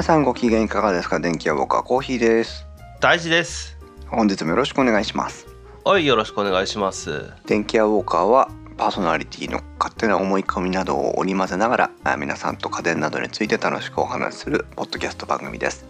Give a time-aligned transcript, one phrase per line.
[0.00, 1.20] 皆さんご機嫌いかがですか？
[1.20, 2.66] 電気屋ウォーカーコーヒーです。
[3.00, 3.76] 大事です。
[4.08, 5.46] 本日もよろしくお願いします。
[5.84, 7.30] はいよろしくお願いします。
[7.44, 15.84] 電気屋ウォーカーはパーソナリティの勝手な思い込みなどを織り交ぜながらあ皆さんと家電などについて楽しくお話しするポッドキャスト番組です。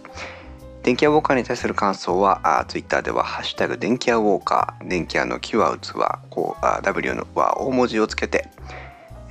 [0.83, 5.93] 電気屋ウォーカーに対する感想はあツイッターでは「ハッシュタグ電気屋ウォーカー」電気屋の「木は器」
[6.29, 8.49] こうあ W のは大文字をつけて、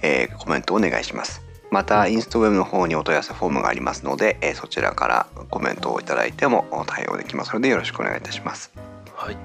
[0.01, 8.73] えーコメントをお願いしますまたインストウェブの方にお問い合わせフォームがありますので、えーそちらからコメントをいただいても対応できますのでよろしくお願いいたします。
[9.15, 9.37] はい。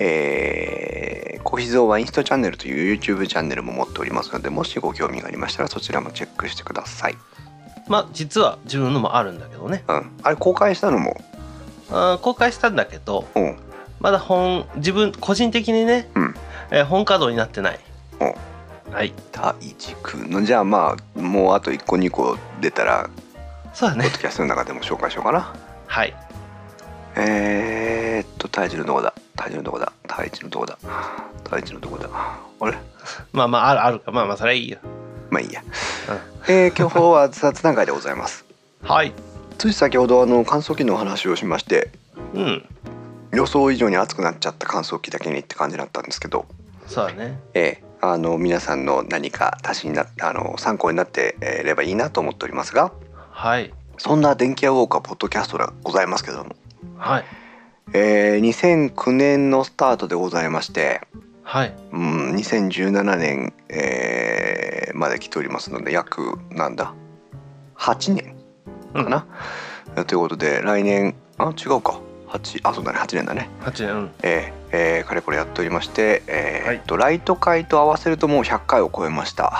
[0.00, 7.16] えー、コーヒーゾーはインスタチャンネルという YouTube チャンネルも持っておりますのでもしご興味がありましたらそちらもチェックしてください、
[7.88, 9.82] まあ実は自分のもあるんだけどね。
[9.88, 11.16] うん、あれ公開したのも？
[12.22, 13.56] 公開したんだけどうん。
[13.98, 16.34] まだ本自分個人的にね、うん。
[16.70, 17.80] えー本稼働になってない。
[18.20, 18.36] お
[18.90, 19.12] はい。
[19.32, 23.10] 大地君のじゃあまあもうあと1個2個出たら
[23.74, 24.04] そうだね。
[24.04, 25.54] ポッドキャストの中でも紹介しようかな。
[25.86, 26.16] はい。
[27.16, 29.14] えー、っと大地のどこだ？
[29.36, 29.92] 大地のどこだ？
[30.06, 30.78] 大地のどこだ？
[30.82, 32.08] のどこだ？
[32.60, 32.78] あれ？
[33.32, 34.10] まあまああるあるか。
[34.10, 34.78] まあまあそれはいいよ。
[35.30, 35.62] まあいいや、
[36.48, 38.44] えー、今日は雑談会でございます。
[38.82, 39.12] はい。
[39.58, 41.90] つい先ほどあの乾燥機のお話をしまして
[42.34, 42.64] うん。
[43.32, 46.46] 予想以上に暑くなっちゃった乾燥機だけにって感じだったんですけど、
[46.86, 47.38] そうだね。
[47.54, 52.92] えーあの皆さんの何か足しになあの参考になっていればいいなと思っておりますが。
[53.30, 53.72] はい。
[53.98, 56.56] そんな電気屋ウォーカーポッドキャストがございますけども、
[56.96, 57.24] はい。
[57.92, 61.00] えー2009年のスタートでございまして、
[61.42, 61.74] はい。
[61.92, 66.92] うん、2017年、えーまで来ておりますので約なんだ
[67.76, 68.36] ？8年
[68.92, 73.48] かな、ということで来年あ違うか8あそうだね8年だね。
[73.62, 74.10] 8年うん。
[74.22, 76.80] えーえーかれこれやっておりまして、えーはい。
[76.80, 79.58] とライト会と合わせるともう100回を超えました、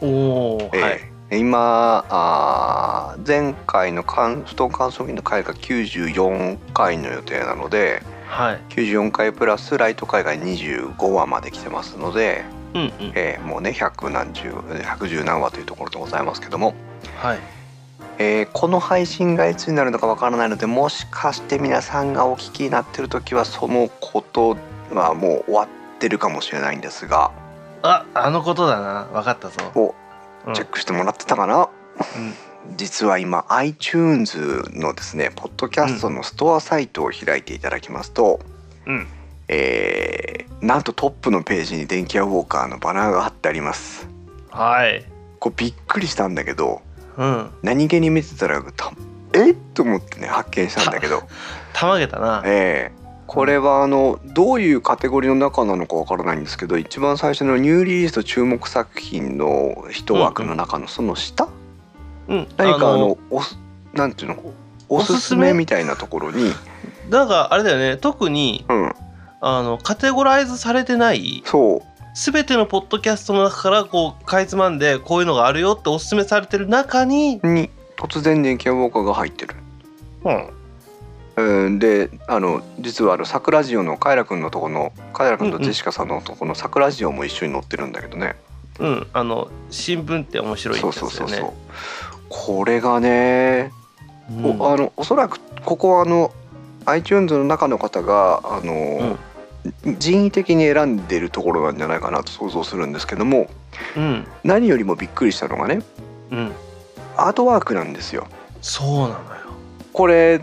[0.00, 1.38] おおえーはい。
[1.40, 8.60] 今あー前回の乾布団乾燥機の回が94回の予定なのではい。
[8.70, 12.92] 94回プラスライト会が25話まで来てますので、うんうん。
[13.14, 16.74] えーもうね100何十110何話というところでございますけども、
[17.16, 17.38] はい
[18.18, 24.56] えーこの配信がいつになるのかわからないのでもしかして皆さんがお聞きになってる時はそのこと
[24.92, 27.32] はもう終わってるかもしれないんですが。
[27.82, 29.08] ああのことだな。
[29.12, 29.72] 分かったぞ。
[29.74, 29.94] を
[30.46, 31.68] うんチェックしてもらってたかな、
[32.68, 32.76] うん。
[32.76, 38.40] 実は今 iTunes のですねポッドキャストのストアサイトを開いていただきますと、
[38.86, 39.06] うん。
[39.48, 44.08] えーなんとトップのページに電気屋ウォーカーのバナーが貼ってあります。
[44.50, 45.04] はい。
[45.40, 46.80] これびっくりしたんだけど
[47.16, 47.50] うん。
[47.62, 48.92] 何気に見てたらた
[49.32, 49.50] え？
[49.52, 51.22] っと思ってね発見したんだけど。
[51.72, 52.42] たまげたな。
[52.44, 53.04] ええ。
[53.26, 61.48] これはあのどういうカテゴリーの中なのかわからないんですけど一番最初のニューリリースと注目作品の一枠の中のその下、
[62.28, 62.48] うん。
[62.56, 63.58] 何かあのおす
[63.92, 64.52] なんていうの？
[64.88, 66.52] おすすめみたいなところに。
[67.08, 67.96] なんかあれだよね。
[67.96, 68.92] 特にうん。
[69.46, 79.54] あのカテゴライズされてないそう全てのポッドキャストの中からこうかいつまんでこういうのがあるよっておすすめされてる中に、に突然電気屋ウォーカーが入ってる。
[81.36, 88.36] うん、うん、であの実はあの桜ジオのカイラくんのとこのカイラくんとジェシカさんのとこの桜ジオも一緒に載ってるんだけどね、
[88.78, 91.12] うん、あの新聞って面白いそうですよね。
[91.16, 91.52] そうそうそう
[92.28, 93.72] これがね、
[94.30, 94.60] うん。
[94.60, 96.32] おあのおそらくここはあの
[96.86, 99.18] iTunes の中の方があの、
[99.98, 103.48] 人為的に選んでるところなんじゃないかなと想像するんですけども
[103.96, 105.82] うん、何よりもびっくりしたのがね
[106.30, 106.52] うん、
[107.16, 108.26] アートワークなんですよ。
[108.60, 109.20] そうなのよ。
[109.92, 110.40] これ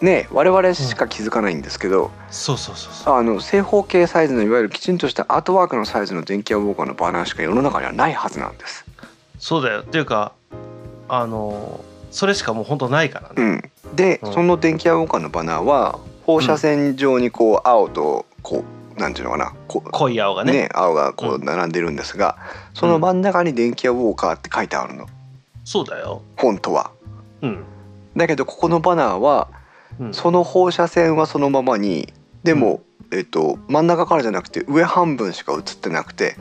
[0.00, 3.14] ね我々しか気づかないんですけど、そうそうそうそう。
[3.14, 8.84] あの正方形サイズのいわゆるきちんとしたアートワークのサイズの電気屋ウォーカーのバナーしか世の中にはないはずなんです。
[9.38, 9.80] そうだよ。
[9.80, 10.32] っていうか、
[11.08, 13.34] あのそれしかもう本当ないからね。
[13.36, 13.42] う
[13.92, 18.64] ん、で、うんその電気屋ウォーカーのバナーは放射線上にこう青とこ
[18.96, 20.52] うなんていうのかなこう濃い青がね。
[20.52, 22.36] ね青がこううん並んでるんですが、
[22.74, 25.06] その真ん中に電気屋ウォーカーって書いてあるの
[25.64, 26.22] そうだよ。
[26.36, 26.90] 本当は。
[27.42, 27.64] うん。
[28.16, 29.48] だけどここのバナーは
[30.00, 32.80] うん、その放射線はそのままにでも、
[33.12, 36.36] えっと、真ん中からじゃなくて上半分しか映ってなくて、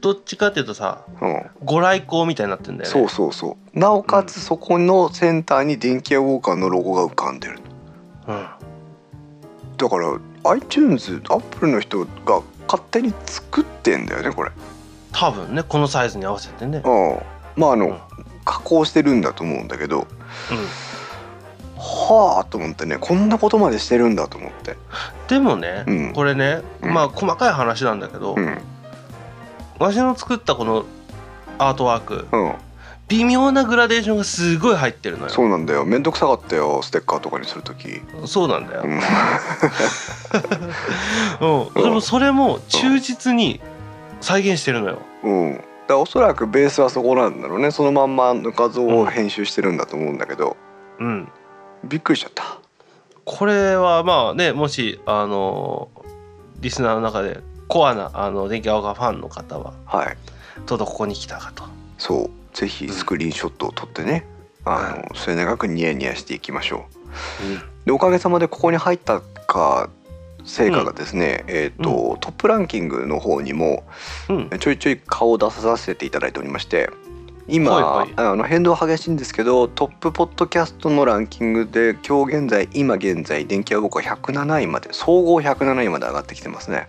[0.00, 2.92] どっちかっていうとさ、うん、ご来光みたいになってんだよね。
[2.92, 7.60] そうそうそうなおかつそこのセンターに電気屋ウォーカーのロゴが浮かんでる
[8.26, 8.46] うん。
[9.76, 10.18] だから
[10.50, 14.50] iTunes アップルの人が勝手に作ってんだよねこれ。
[15.12, 16.82] 多分ねこのサイズに合わせてね。
[16.84, 17.18] うん。
[17.56, 17.98] まああの、うん。
[18.44, 20.06] 加工してるんだと思うんだけどうん。
[21.76, 24.76] はあと思ってねこんなことまでしてるんだと思って。
[25.28, 26.12] でもね、うん。
[26.12, 26.94] これね、うん。
[26.94, 28.58] まあ細かい話なんだけど、うん。
[29.78, 30.84] わしの作ったこの
[31.58, 32.54] アートワークうん
[33.08, 35.30] 微妙なグラデーションがすごい入ってるのよ。
[35.30, 35.84] そうなんだよ。
[35.84, 38.00] めんどくさかったよステッカーとかにする時。
[38.24, 38.90] そうなんだよ、うん。
[41.76, 43.60] うん、でもそれも忠実に
[44.20, 44.98] 再現してるのよ。
[45.22, 45.64] うん。
[45.86, 47.70] だおそらくベースはそこなんだろうね。
[47.70, 50.56] そのまんまの画像を編集してるんだと思うんだけど、
[50.98, 51.28] うん。
[51.84, 52.58] びっくりしちゃった。
[53.24, 55.88] これはまあねもしあの
[56.60, 60.16] リスナーの中でコアなあの電気青がファンの方ははい。
[60.66, 61.64] ちょうどここに来たかと
[61.98, 62.56] そう。
[62.56, 64.26] ぜひスクリーンショットを撮ってね、
[64.64, 66.86] あの末永くニヤニヤしていきましょ
[67.84, 67.86] う。
[67.86, 69.90] でおかげさまでここに入ったか
[70.44, 73.84] 成果がですね、えっ、と、トップランキングの方にも
[74.28, 74.48] うん。
[74.50, 76.90] うんちょいちょい顔を出させていただいておりまして
[77.48, 78.14] 今、はいはい。
[78.16, 86.88] あの変動激しいんですけどトップポッドキャストのランキングで今日現在今現在電気は僕は107位まで総合107位まで上がってきてますね。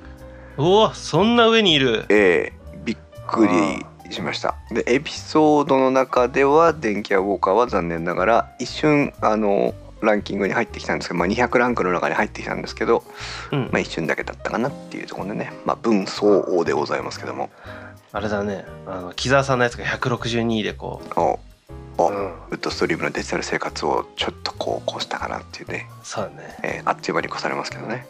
[0.58, 2.06] うわそんな上にいる。
[2.10, 4.56] ええびっくりしました。
[4.72, 13.04] でエピソードの中では電気屋ウォーカーは残念ながら一瞬あのランキングに入ってきたんですけど、まあ、200ランクの中に入ってきたんですけど、
[13.52, 13.70] うん。
[13.72, 17.50] まあ、一瞬だけだったかなっていうところでね、まあ、分相応でございますけども。
[18.12, 18.66] あれだね。
[18.86, 21.40] あの木澤さんのやつが162でこお
[21.98, 26.58] お、う、うん、ウッドストリームのデジタル生活をちょっとこうこうしたかなっていうね、そうだね。
[26.64, 28.08] えーあっちゅう間に越されますけどね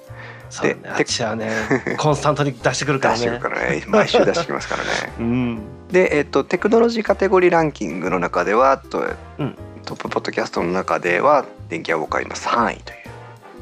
[0.49, 0.81] そうだね。
[0.81, 1.51] であっちはね
[1.97, 3.19] コンスタントに出してくるからね。
[3.19, 3.83] 出してるからね。
[3.87, 4.89] 毎週出してきますからね。
[5.19, 5.61] うん。
[5.91, 9.05] で、えっとテクノロジーカテゴリーランキングの中ではと、
[9.39, 9.55] うん
[9.85, 12.97] トップポッドキャストの中では電気屋ウォーカー今3位という、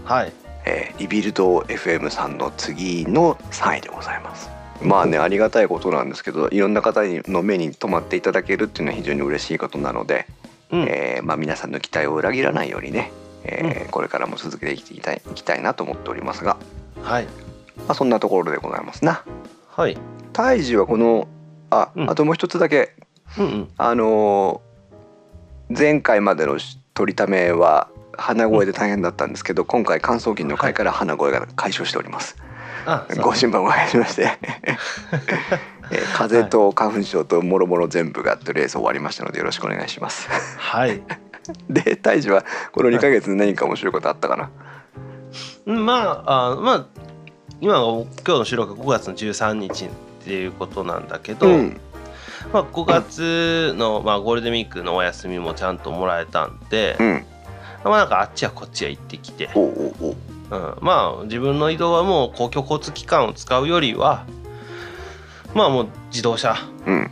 [0.06, 0.34] はい。
[0.66, 4.50] えーリビルド FM さんの次の3位でございます。
[4.82, 10.28] まあねありがたいことなんですけどいろんな方の目に留まっていただけるっていうのは非常に嬉しいことなので、
[10.72, 13.12] うん、えーまあ、皆さんの期待を裏切らないようにね、
[13.48, 16.58] えーこれからも続けていきたいいきたいなと思っておりますが、
[17.02, 17.26] はい。
[17.26, 17.32] ま
[17.90, 19.24] あ、そんなところでございますな。
[19.70, 19.98] はい。
[20.34, 21.28] 胎児はこの
[21.70, 22.10] あ、うん。
[22.10, 22.96] あともう一つだけ。
[23.38, 23.70] うんうん。
[23.78, 24.76] あのー
[25.76, 26.60] 前回までの
[26.94, 32.38] 取りためは鼻声で大変だったんですけど、今回乾燥機の回から鼻声が解消しております。
[32.86, 33.24] あそう。
[33.24, 34.24] ご心配おかけしまして、
[35.92, 40.30] えー風邪と花粉症ともろもろ全部がとりあえず終わりましたのでよろしくお願いします。
[40.58, 41.02] はい
[41.70, 44.50] で胎児はこの2ヶ月で何か面白いことあったかな？
[45.66, 46.86] うんまああまあ
[47.62, 49.90] 今が今日の収録が5月の13日っ
[50.24, 51.80] ていうことなんだけど、うん
[52.54, 57.26] まあ、5月の、まあ、ゴールデンウィークのお休みもちゃんともらえたんで、うん。
[57.84, 64.26] まあなんかあっちやこっちや行ってきて、おうん、まあ自分の移動はもう公共交通機関を使うよりは
[65.54, 66.56] まあもう自動車
[66.86, 67.12] うん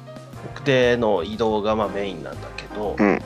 [0.65, 3.21] での移動がまあメインなんだけど、うん。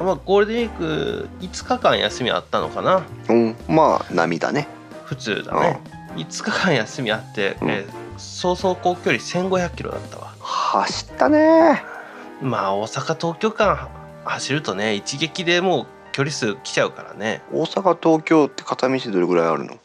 [0.00, 4.68] まあ、ゴールデンウィーク5日間休みあったのかなうん、まあ波だね。
[5.04, 5.80] 普通だね
[6.16, 11.84] 5日間休みあって、うんえー総走行距離1500キロだったわ走ったね。
[12.42, 13.88] まあ大阪東京間
[14.24, 19.78] 走るとね一撃でもう距離数来ちゃうからね大阪東京って片道どれぐらいあるの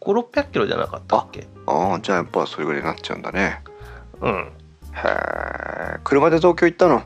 [0.00, 1.46] ？5600キロじゃなかったっけ？
[1.66, 3.62] ああじゃあやっぱそれぐらいになっちゃうんだね。
[4.20, 4.48] うんへ
[5.04, 6.00] え。
[6.02, 7.04] 車で東京行ったの？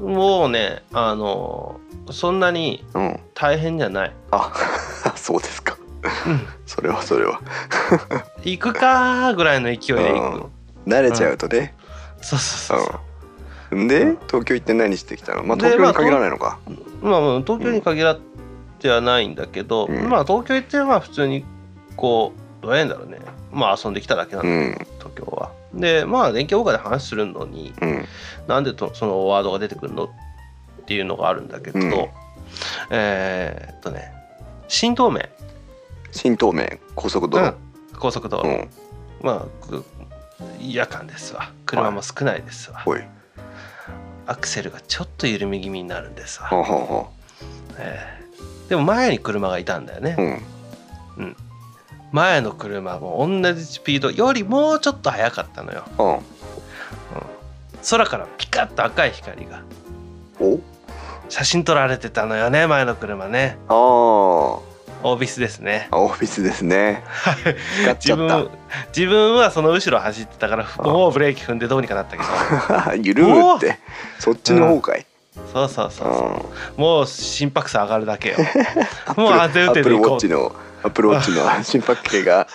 [0.00, 1.80] もうねあの
[2.10, 3.20] そんなにうん。
[3.34, 4.52] 大変じゃない、あ
[5.16, 5.76] そうですか。
[6.26, 7.40] うん、それはそれは。
[8.44, 10.44] 行くかーぐらいの勢いで行く、うん
[10.84, 11.74] 慣れちゃうとね。
[12.20, 12.92] そうそうそうそ
[13.72, 13.88] ううん。
[13.88, 15.42] で東京行って何してきたの？
[15.44, 16.58] まあで東京に限らないのか。
[17.02, 18.20] まあまあ東京に限らっ
[18.78, 21.44] てはないんだけど、うんまあ東京行ってまあ普通に
[21.96, 23.18] こうどうやんだろうね
[23.52, 25.50] まあ遊んできただけなんだうん東京は。
[25.74, 28.04] でまあ電気ウォーカーで話するのにうん。
[28.46, 30.10] なんでとそのワードが出てくるのっ
[30.84, 32.08] ていうのがあるんだけど、うん。
[32.90, 34.12] えーっとね
[34.68, 35.28] 新東名、
[36.12, 37.54] 新東名高速道路。
[37.98, 38.70] 高速道路、うん。
[39.22, 39.84] まあく
[40.60, 41.52] 夜間ですわ。
[41.66, 43.02] 車も少ないですわ、ほい。
[44.26, 47.08] アクセルがちょっと緩み気味になるんですわ、ほうほうほ
[47.78, 48.68] えー。
[48.70, 50.16] でも前に車がいたんだよね、
[51.18, 51.22] う。
[51.22, 51.36] うん。
[52.12, 56.18] 前の車も同じスピードよりもうちょっと速かったのようん。
[57.90, 59.62] 空からピカッと赤い光が
[60.40, 60.60] お？
[61.28, 64.72] 写真撮られてたのよね前の車ねああ。
[65.04, 67.02] オービスですねオフィスですね。
[67.96, 68.48] 自分
[68.96, 72.28] 自分はその後ろ走ってたからもうブレーキ踏んでどうにかなったけど
[72.84, 72.94] た。
[73.02, 73.78] ゆるーって。
[74.20, 75.04] そっちの方かい。
[75.52, 78.36] そうそうそううんそうもう心拍数上がるだけよ
[79.16, 80.52] もう安全運転で行こう
[80.82, 82.46] アップルウォッチの心拍計が。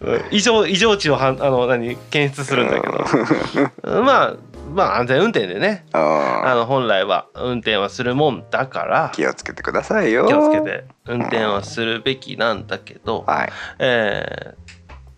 [0.00, 4.02] うん異常異常値をはんあの何検出するんだけど。
[4.02, 4.36] まあ
[4.74, 5.86] まあ安全運転でね。
[5.92, 9.12] あの本来は運転はするもんだから。
[9.14, 10.26] 気をつけてくださいよ。
[10.26, 13.52] 気をつけて運転はするべきなんだけど、はい。
[13.78, 14.68] えー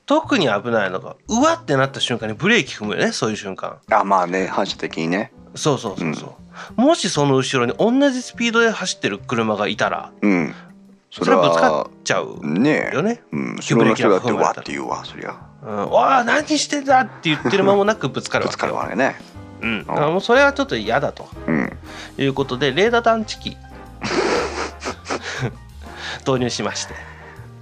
[0.07, 5.31] 特に危ないのがうわってなった瞬間にブレーキ踏むよねそういう瞬間、あまあね反射的にね。
[5.55, 6.37] そうそうそうそ
[6.77, 10.53] う、もしその後ろに同じスピードで走ってる車がいたらうん
[11.11, 12.95] それはぶつかっちゃうねえ。
[12.95, 13.57] よね、うん。
[13.61, 15.37] 急後ろの人だってわって言うわそりゃ。
[15.63, 19.17] うん、わあ何してんだって言ってる間もなくぶつかる ぶつかるわけね。
[19.61, 21.29] うん、だからもうそれはちょっと嫌だと。
[21.47, 21.77] うん。
[22.17, 23.57] いうことでレーダー探知機。
[26.27, 26.95] 導入しまして。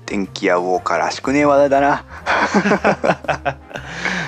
[0.06, 2.04] 電気屋ウォーカーらしくねえ話題だな。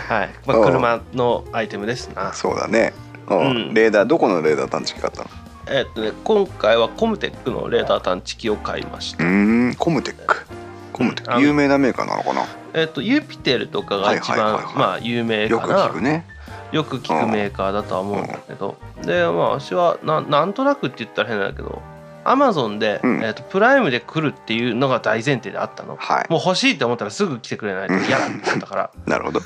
[0.09, 0.61] はい、まあ、う。
[0.63, 2.33] ん車のアイテムですな。
[2.33, 2.93] そうだね。
[3.29, 3.35] う。
[3.35, 3.75] んうん。
[3.75, 5.29] レーダーどこのレーダー探知機買ったの？
[5.71, 9.25] えっとね今回はコムテックのレーダー探知機を買いました。
[9.25, 10.45] うーんコムテック。
[10.93, 11.41] コムテック。
[11.41, 12.45] 有名なメーカーなのかな？
[12.75, 14.75] えっとユピテルとかが一番はいはいはいはい。
[14.75, 16.27] まあ有名よくかな聞くね。
[16.73, 21.83] よく聞くメーカーだとは思うんだけど、でまあ私はななんとなくって言ったら変だけど
[22.25, 23.23] アマゾンで、うん。
[23.23, 25.97] えっとプライムで来るっていうのが大前提であったの。
[25.97, 26.27] はい。
[26.31, 29.41] もう欲しいって思ったらすぐ来てくれないと嫌だって言ったか なるほど。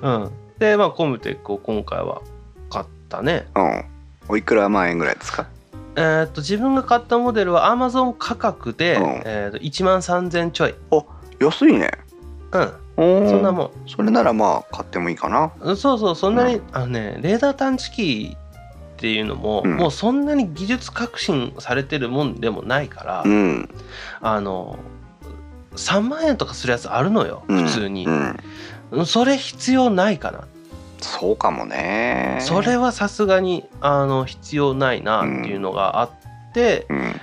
[0.00, 2.20] ら、 うん、でまあコムテックを今回は
[2.68, 3.48] 買ったね。
[3.56, 3.84] うん
[4.30, 5.46] おいくら万円ぐらいですか？
[5.96, 9.22] えーっと自分が買ったモデルはアマゾン価格で、うん。
[9.24, 10.74] えーっと1万3000ちょい、
[11.40, 11.90] 安いね。
[12.52, 12.72] うん、
[13.26, 15.72] そそんなもそれならまあ買ってもいいかな。
[15.72, 19.76] んそうそうそんなに、あのねレーダー探知機っていうのも、うん。
[19.76, 23.68] もうそんなに技術革新されてるもんでもないから、うん。
[24.20, 24.78] あの
[25.76, 27.64] 3万円とかするやつあるのようん。
[27.64, 28.06] 普通に。
[28.06, 29.06] う、ん。
[29.06, 30.44] それ必要ないかな、
[31.00, 32.38] そうかもね。
[32.40, 36.10] それはさすがにあの必要ないなっていうのがあっ
[36.52, 37.14] て、うん。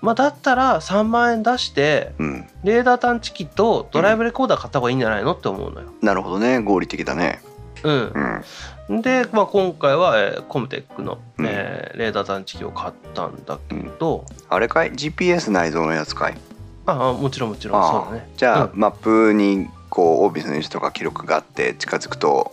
[0.00, 2.48] まあ、だったら3万円出してうん。
[2.64, 5.88] レーダー探知機とドライブレコーダー買った方がいいんじゃないのって思うのよ。
[6.00, 6.58] なるほどね。
[6.58, 7.40] 合理的だね。
[7.84, 8.42] うん。
[8.88, 9.02] う、ん。
[9.02, 11.46] で、まあ、今回は、えーコムテックの、うん。
[11.46, 16.36] えーレーダー探知機を買ったんだけど、あれかい？GPS 内蔵のやつかい？
[16.84, 17.82] ああもちろんもちろん。
[17.90, 18.28] そうだね。
[18.36, 18.80] じゃあ、うん。
[18.80, 22.52] マップにこうオービスの位置とか記録があって近づくと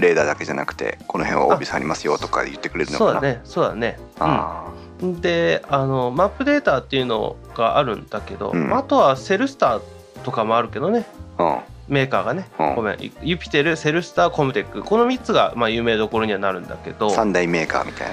[0.00, 3.12] レーダーだけじゃなくてこの辺はオービスありますよとか言ってくれるのかな？
[3.12, 3.98] そうだねそうだね。
[4.18, 4.70] あ
[5.00, 8.74] うん、であのマップデータっていうのがあるんだけど、うん。
[8.76, 9.80] あとはセルスター
[10.24, 11.06] とかもあるけどね。
[11.38, 12.74] あメーカーがね、うん。
[12.76, 13.00] ごめん。
[13.00, 14.82] ユユピテルセルスターコムテック。
[14.82, 18.08] この3つが、まあ、有名どころにはなるんだけど、三大メーカーみたい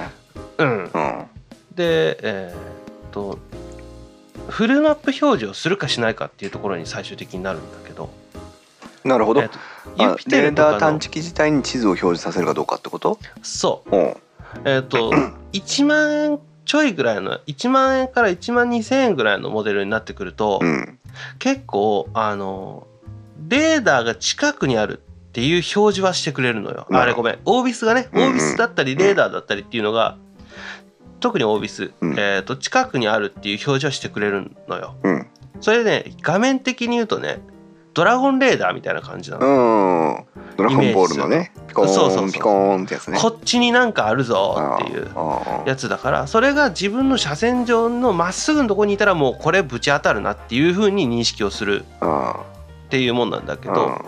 [0.58, 1.26] うん、なうん。
[1.74, 3.38] でえーっと
[4.48, 8.10] フルマップ表示をするかしないかっていうところに最終的になるんだけど、
[9.04, 9.58] なるほど、えーっと
[9.98, 10.72] あユピテレールとかの。
[10.72, 13.18] ダー探知機自体に地図を表示させるかどうかってこと？
[13.42, 13.96] そう。
[13.96, 13.98] う。
[13.98, 14.02] ん
[14.64, 15.10] えーっと
[15.52, 20.98] 1万円ちょいぐらいの1万円から1万2千円ぐらいのモデルになってくると、うん。
[21.38, 22.86] 結構あの
[23.48, 26.86] レーダーが近くにあるっていう表示はしてくれるのよ。
[26.88, 27.38] うんあれごめん。
[27.44, 30.16] オービスがねオービスだったりレーダーだったりっていうのが、
[31.20, 32.12] 特にオービス、うん。
[32.18, 34.94] えー、と近くにあるっていう表示はしてくれるのよ。
[35.02, 35.26] うん。
[35.60, 37.40] それね画面的に言うとね
[37.94, 39.46] ドラゴンレーダーみたいな感じなの。
[39.46, 39.50] う
[40.20, 40.42] ん。
[40.56, 43.18] ドラゴンボールのねピコそうそうそうーンピコーンってやつね。
[43.20, 45.10] こっちになんかあるぞっていう
[45.66, 52.44] やつだからそれが自分の車線上のまっすぐのとこにいたらもうこれぶち当たるなっていう風に認識をするあ
[52.86, 54.00] っていうもんなんだけあど、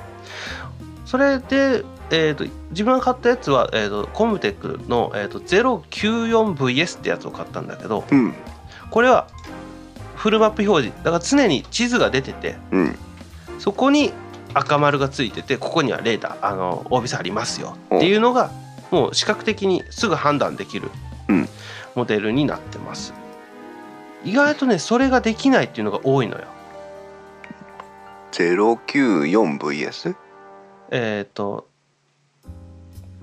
[1.07, 8.35] それで、えー、と自分が買ったやつは、えー、とコムテックの、えー、と 094VS ってやつを買ったんだけどうん。
[8.91, 9.27] これは
[10.17, 12.99] フルマップ表示だから常に地図が出ててうん
[13.65, 14.13] そこに
[14.53, 18.51] 赤丸がついててここにはレーダーあのオービスありますよっていうのが
[18.91, 20.91] もう視覚的にすぐ判断できる
[21.29, 21.49] うん
[21.95, 23.15] モデルになってます。
[24.23, 26.45] 意外とねそれができないっていうのが多いのよ。
[28.33, 30.15] 094VS?
[30.91, 31.67] えっ、と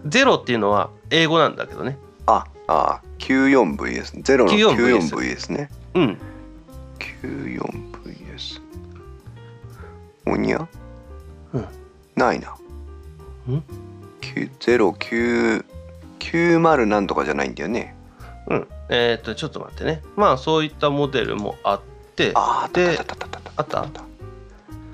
[0.07, 1.99] ゼロっていうのは英語なんだけどね。
[2.25, 6.17] ああ 94VS ゼロの 94VS 94VS ねうん。
[6.97, 7.90] 94VS
[10.25, 10.67] おにゃ？
[11.53, 11.65] うん。
[12.15, 12.49] ないな。
[12.49, 12.53] ん
[14.21, 17.95] ？0990なんとかじゃないんだよね。
[18.47, 18.67] うん。
[18.89, 20.01] えっ、とちょっと待ってね。
[20.15, 21.81] まあそういったモデルもあっ
[22.15, 22.31] て。
[22.35, 24.03] ああであったあったあったあったあった。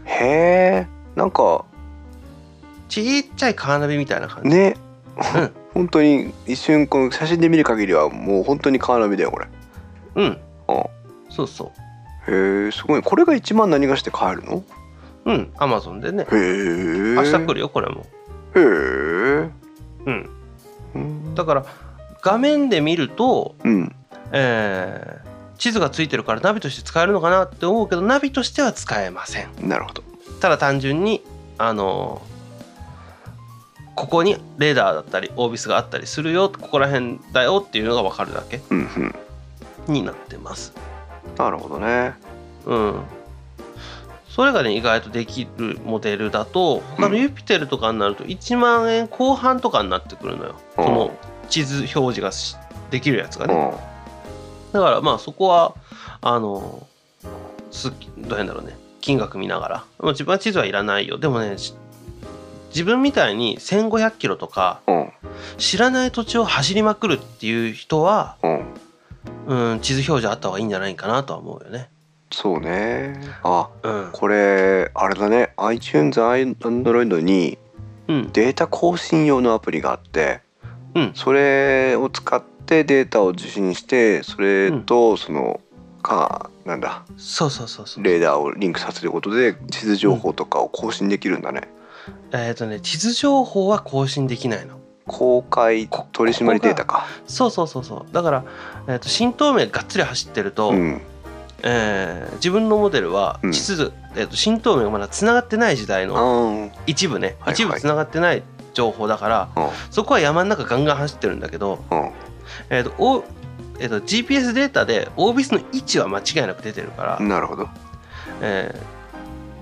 [0.06, 1.66] へえなんか
[2.88, 4.50] ちっちゃいカーナビみたいな感じ。
[4.50, 4.76] ね。
[5.36, 5.52] うん。
[5.74, 9.48] 本当に一瞬この写真で見る限りはもう本当にカーナビだよこれ。
[10.16, 10.40] うん。
[10.68, 10.86] あ
[11.30, 11.72] そうそ
[12.28, 13.04] へえすごい。
[13.04, 14.64] これが1万何がして買えるの？
[15.28, 15.32] う。
[15.32, 15.54] うん。
[15.58, 16.26] アマゾンでね。
[16.32, 18.06] へえ明日来るよこれも。
[18.56, 20.30] へえうん。
[20.96, 21.66] うんだから
[22.22, 23.96] 画面で見ると、うん
[24.32, 29.48] えー地図がついてるからナビとして使えるのかなって思うけどナビとしては使えません。
[29.68, 30.04] なるほど
[30.40, 31.24] ただ単純に
[31.58, 32.22] あの
[33.96, 38.62] ここにレーダーだったりオービスがあったりするよここら辺だよっていうのが分かるだけ
[39.88, 40.74] になってます。
[41.40, 42.14] なるほどね
[42.66, 43.02] うん。
[44.38, 50.56] それがね意外とできるモデルだと他のユピテルとかになると1万円後半とかになってくるのよ。
[50.78, 50.86] うん。
[50.86, 51.12] その
[51.50, 52.56] 地図表示がし
[52.92, 53.56] できるやつがね。
[53.56, 53.72] うん。
[54.74, 55.74] だからまあそこは
[56.22, 56.86] あの
[57.72, 58.78] すどうやんだろうね。
[59.02, 59.76] 金額見ながら。
[59.98, 61.18] まあ自分は地図はいらないよ。
[61.18, 61.74] でもねし
[62.70, 65.12] 自分みたいに1500キロとかうん。
[65.58, 69.72] 知らない土地を走りまくるっていう人は、うん。
[69.72, 71.90] うん、地図表示あった方がいいんじゃないかなとは思うよね。
[72.32, 73.20] そうね。
[73.44, 75.54] あうん、これあれだね。
[75.58, 77.58] iTunes、Android に
[78.08, 80.42] うん、データ更新用のアプリがあって
[80.96, 85.62] うん、それを使ってデータを受信してそれとその
[86.02, 88.04] かなんだそうそうそうそう。
[88.04, 91.70] レーダーをリンクさせることで地図情報とかを更新できるんだね。
[92.32, 94.80] えっ、とね地図情報は更新できないの。
[95.06, 97.06] 公開取締りデータか。
[97.28, 98.14] そうそうそうそう。
[98.14, 98.46] だから、
[98.88, 101.02] えー、と新東名がっつり走ってると、うん
[101.64, 103.52] えー自分のモデルはうん。
[103.52, 106.72] 地図、えー、と新東名がまだつながってない時代あのー。
[106.86, 107.54] 一部ね、はいはい。
[107.54, 109.50] 一部つながってない情報だから
[109.90, 112.12] そこは山の中ガンガン走ってるんだけど、うん。
[112.70, 113.24] えーとお
[113.80, 117.68] えー、と GPS データでオービスの位置は間違いなく出てるから、うんなるほど。
[118.42, 118.98] えー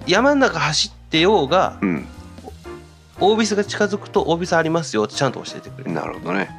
[0.08, 2.06] 山の中走ってようがうん。
[3.22, 5.94] オービスが近づくとオービスありますよってちゃんと教えてくれる。
[5.94, 6.50] なるほどね。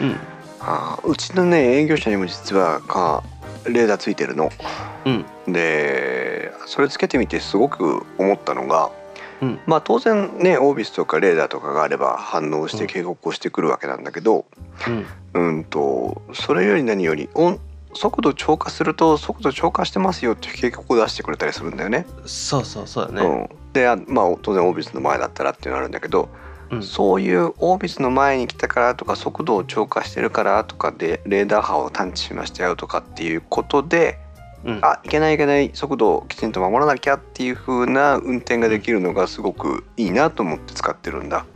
[0.00, 0.16] うん。
[0.60, 3.22] あーうちのね営業者にも実はか
[3.66, 4.50] レーダーついてるの。
[5.04, 5.52] うん。
[5.52, 8.90] でそれつけてみてすごく思ったのが、
[9.42, 9.60] うん。
[9.66, 12.86] まあ当然ねオービスとかレーダーとかがあれば反応してうん。
[12.88, 14.46] 警告をしてくるわけなんだけど、
[15.34, 15.50] うん。
[15.58, 17.60] うんとそれより何より音
[17.92, 22.06] 速度超過すると速度超過してますよっていう警告を出してくれたりするんだよね。
[22.24, 23.26] そうそうそうだね。
[23.26, 26.28] うん、であまあ当然オービスの前だったらっていうのあるんだけど、
[26.70, 26.82] うん。
[26.82, 34.18] そういうオービスの前に来たからとか速度を超過してるからとかでレーダー波を探知しましたよとかっていうことで
[34.64, 34.80] うん。
[34.82, 41.46] あいけないいけない速度をきちんと守らなきゃっていう風な運転ができるのがすごくいいなと思って使ってるんだ。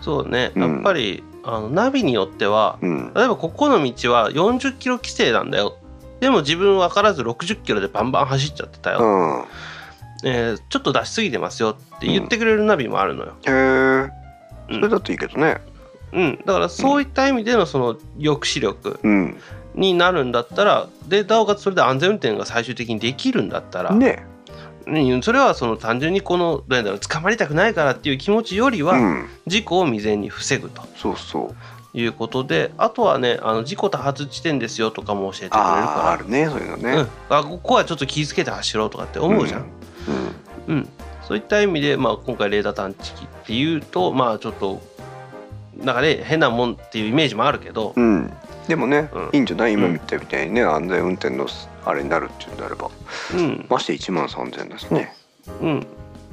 [0.00, 0.74] そうね、うん。
[0.74, 5.76] やっぱりあのナビによってはうん、例えばここの道は40キロ規制なんだよ。
[6.20, 14.23] でも自分分からず60キロでバンバン走っちゃってたよ、うん、えーちょっと出しすぎてますよって言ってくれるナビもあるのよ、へえうん
[14.68, 15.60] それだといいけどね。
[16.12, 19.36] うん、だからそういった意味でのその抑止力うん、
[19.74, 24.24] になるんだったらでなおかつそれで安全運転が最終的にできるんだったら、ね、
[24.86, 25.22] うん。
[25.22, 30.82] それはその単純にこのどうなんだろう捕まりたくないからっていう気持ちよりは、うん、事故を未然に防ぐと。
[30.96, 31.54] そうそう。
[31.96, 36.10] いうことであとはねあの事故多発地点ですよとかも教えてくれるから。
[36.10, 36.92] あるねそういうのね。
[36.92, 39.64] うん、あここはちょっと気をつけて走ろうとかって思うじゃん、
[40.68, 40.74] うん。
[40.74, 40.88] うん。
[41.26, 44.80] そういった意味で、まあ、今回レーダー探知機っていうとまあちょっと
[45.76, 48.32] なんかね変なもんっていうイメージもあるけど、うん、
[48.68, 49.30] でもね、うん。
[49.32, 49.72] いいんじゃない？
[49.72, 51.46] 今みたいにね、安全運転の
[51.84, 52.90] あれになるっていうんであれば。
[53.34, 53.66] うん。
[53.68, 55.14] まして1万3000円ですね。
[55.60, 55.86] うん、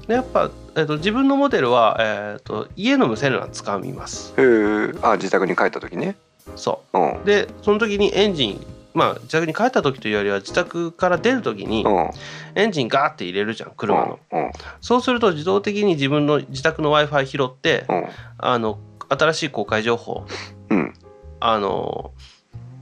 [0.07, 4.33] でやっぱ、えっと自分のモデルは、えっと家の無線 LAN 使います。
[4.37, 6.15] へえあ自宅に帰った時ね。
[6.55, 6.97] そう。
[6.97, 7.21] ん。
[7.21, 12.09] うでその時にエンジンまあ自宅に帰った時というよりは自宅から出る時にうん。
[12.55, 14.19] エンジンガーって入れるじゃん車の。
[14.31, 14.51] うん
[14.81, 18.07] そうすると自動的に自分の自宅の w i f i 拾ってうん。
[18.37, 20.25] あの新しい公開情報
[20.69, 20.93] うん。
[21.39, 22.11] あの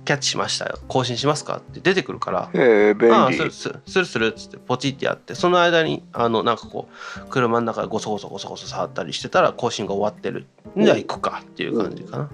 [0.09, 0.79] キャッチしましたよ。
[0.87, 2.49] 更新しますかって出てくるから。
[2.55, 10.47] へえああするするするっつってポチってやってその間にあのなんかこう車の中でゴソゴソゴソゴソ触ったりしてたら更新が終わってる。
[10.75, 12.29] じゃあ行くかっていう感じかな。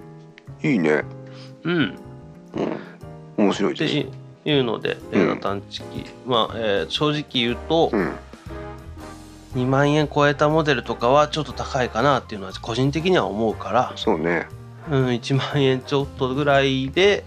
[0.64, 1.04] いいね。
[1.64, 1.74] うん。
[1.74, 2.95] うん
[3.38, 8.14] 面白いってですいうのでレーダー探知機、まあ、えー正直言うとうん。
[9.56, 13.94] 2万円超えたモデルとかはちょっと高いかなっていうのは個人的には思うから。
[13.96, 14.48] そうね。
[14.92, 17.24] うん、1万円ちょっとぐらいで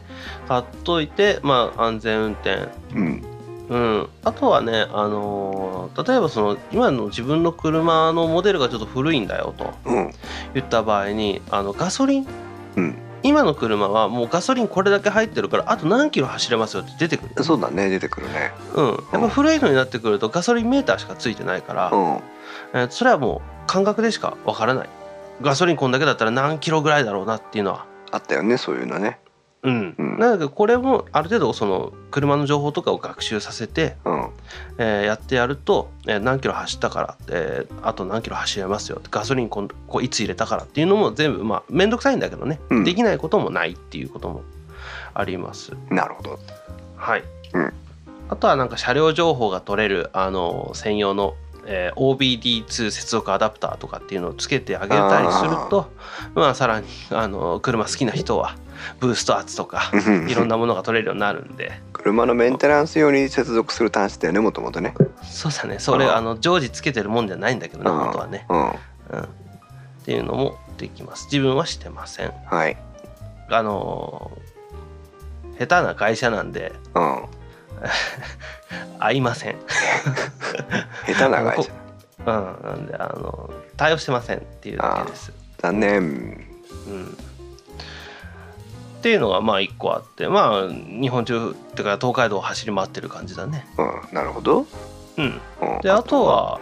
[0.47, 3.23] 買っといて、まあ、安全運転、うん。
[3.71, 10.12] うん、あとはね、あのー例えばその今の自分の車のモデルがちょっと古いんだよとうん。
[10.55, 12.27] 言った場合にあのガソリン
[12.77, 18.53] うん今の車はもうガソリンこれだけ入ってるからあと何キロ走れますよって出てくる、そうだね出てくるね。
[18.75, 22.21] うん、やっぱ古いのになってくるとガソリンメーターしかついてないから、うん。
[22.73, 24.88] えーそれはもう感覚でしかわからない。
[25.43, 27.87] ガソリンこんだけだったら何キロぐらいだろうなっていうのは。
[28.11, 29.19] あったよねそういうのね
[29.62, 30.18] うん、うん。
[30.18, 34.29] なんだけどこれもある程度その車の情報とかを学習させて、うん。
[34.79, 42.85] えーやってやると、えー何キロ走ったから、えーあと何キロ走れますよガソリンこんこういつ入れたからっていうのも全部まあ面倒くさいんだけどね、うん。
[42.85, 44.42] できないこともないっていうことも
[45.14, 45.73] あります。
[45.90, 46.38] なるほど。
[46.97, 47.73] はい、うん。
[48.29, 51.35] あとはなんか車両情報が取れるあの専用の、
[51.66, 55.90] えー OBD2 接続アダプターとかっていうのをつけてあげたりすると
[56.35, 58.57] まあさらにあの車好きな人は
[59.01, 59.90] ブースト圧とか
[60.29, 61.73] いろんなものが取れるようになるんで。
[61.92, 64.94] 車のメンテナンス用に接続する端子だよねもともとね。
[65.23, 65.79] そうだね。
[65.81, 67.99] それあの常時つけてるもんじゃないんだけどねうん。
[67.99, 68.61] 本当はね、うん。
[68.61, 68.73] うん、っ
[70.05, 71.25] ていうのもできます。
[71.25, 72.33] 自分はしてません。
[72.47, 72.77] はい。
[73.51, 74.31] あの
[75.59, 77.25] 下手な会社なんでうん
[78.99, 79.57] 合いません。
[81.07, 81.73] 下手な会社
[82.21, 82.25] うん。
[82.25, 85.33] なんであの対応してませんっていうだけです。
[85.59, 86.01] 残念。
[86.01, 86.05] う
[86.91, 87.17] ん。
[88.99, 93.67] っていうのがまあ一個あってまあ日本中ってか東海道を走り回ってる感じだね。
[93.79, 94.67] うんなるほど。
[95.17, 95.41] うん。
[95.62, 95.81] うん。
[95.83, 96.61] であとは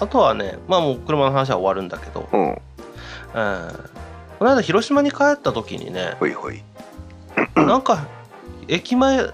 [0.00, 2.50] あとはねまあもう車の話は終わるんだけど、うん。
[2.50, 2.56] うん、
[4.38, 6.62] この間広島に帰った時にねほいほい。
[7.56, 8.06] なんか
[8.68, 9.32] 駅前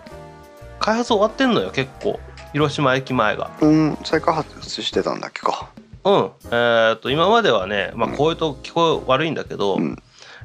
[0.80, 2.18] 開発終わってんのよ結構。
[2.52, 3.50] 広島駅前が。
[3.60, 5.70] うん再開発してたんだっけか。
[6.04, 6.30] うん。
[6.46, 10.02] えー、と今まではね、まあ、こういうと聞こえ悪いんだけど、うん。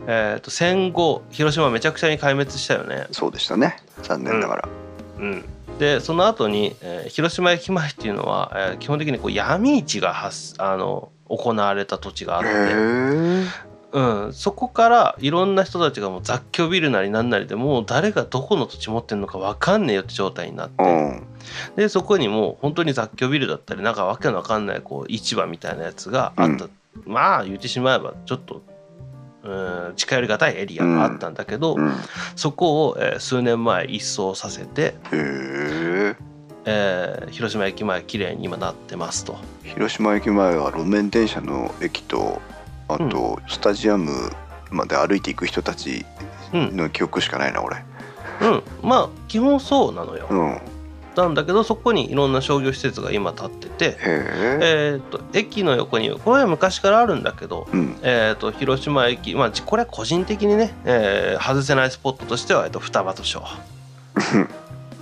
[0.08, 3.08] えー、と戦後広島めちゃくちゃに壊滅したよね。
[3.12, 3.78] そうでしたね。
[4.04, 4.70] 残念ながら。
[5.18, 5.46] うん。
[5.80, 13.46] でその後に、えー広島駅前っていうのは、えー基本的にこう闇市が発あの行われた土地があっへて、え
[13.96, 21.24] うん、そこからいろんな人たちがもう雑居ビルなりなんなりでもう誰がどこの土地持ってんのか分かんねえよって状態になって、うん。
[21.78, 26.68] でそこにもう本当に雑居ビルだったりなんかわけのわかんないこう市場みたいなやつがあった、
[27.06, 28.64] まあ言ってしまえばちょっと
[29.44, 31.88] うん近寄りがたいエリアがあったんだけど、うん。
[31.88, 31.92] へ
[32.36, 36.16] そこを、えー数年前一掃させて、え
[36.66, 39.38] えー広島駅前綺麗に今なってますと。
[39.64, 42.42] 広島駅前は路面電車の駅と
[42.88, 44.32] あとスタジアム
[44.72, 46.06] まで歩いていく人たち
[46.54, 47.78] うん、の記憶しかないな俺。
[48.42, 50.28] うん、まあ基本そうなのよ。
[50.30, 50.52] うん。
[50.54, 50.62] へ
[51.16, 54.60] なんだけどそこにいろんな商業施設が今建ってて、え。
[54.62, 57.98] えー、と駅の横にこれは昔からあるんだけど、うん。
[58.02, 63.42] えー、と広島駅、まあ、じこれは個人的にね、えー外せないスポットとしては、えー、と双葉図書。
[63.42, 63.60] は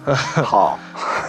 [0.05, 0.77] あ。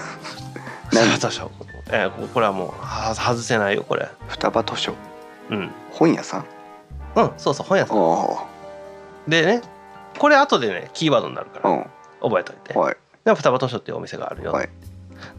[0.91, 1.51] 双何葉図書、
[1.91, 4.09] えーここれはもうは外せないよこれ。
[4.29, 4.95] 双葉図書
[5.51, 6.45] うん、本屋さん？
[7.17, 7.99] うん、そうそう本屋さん。
[7.99, 8.45] あ
[9.29, 9.63] でね
[10.19, 11.91] これ後でねキーワードになるかあら
[12.23, 12.97] 覚えといて、うんはい。
[13.25, 14.69] で双葉図書っていうお店があるよ、はい。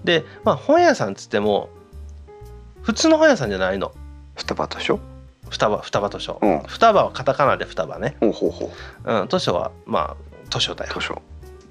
[0.03, 1.69] でまあ本屋さんっつっても
[2.81, 3.91] 普通の本屋さんじゃないの。
[4.35, 4.99] 双葉図書
[5.49, 6.59] 双葉双葉図書、うん。
[6.63, 8.71] 双葉はカタカナで双葉ね、ほうほうほ
[9.05, 9.13] う。
[9.21, 10.93] うん、図書はまあ図書だよ。
[10.93, 11.21] 図書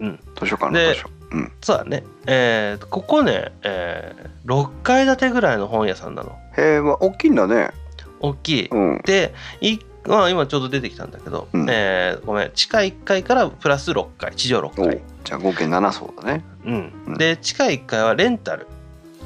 [0.00, 0.20] うん。
[0.38, 1.52] 図書館ので図書うん。
[1.60, 2.04] そうだね。
[2.26, 6.38] えーここね、えー6階建てぐらいの本屋さんなの。
[6.56, 7.70] へえまあ大きいんだね
[8.24, 9.02] 大きい、うん。
[9.04, 11.66] でいまあ、今ちょうど出てきたんだけど、うん。
[11.70, 12.50] えーごめん。
[12.54, 16.44] 地下1階からプラス6階地上6お階、じゃあ合計7層だね。
[16.64, 16.92] うん。
[17.06, 17.18] うん。
[17.18, 18.66] で地下1階はレンタル、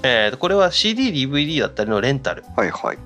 [0.03, 2.99] えーこれは CDDVD だったりのレンタルはいはい。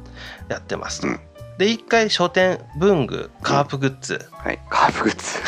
[0.48, 1.00] やってます。
[1.00, 1.20] と、うん。
[1.58, 4.58] で1階書店文具カープグッズ、はい。
[4.68, 5.38] カープグッズ。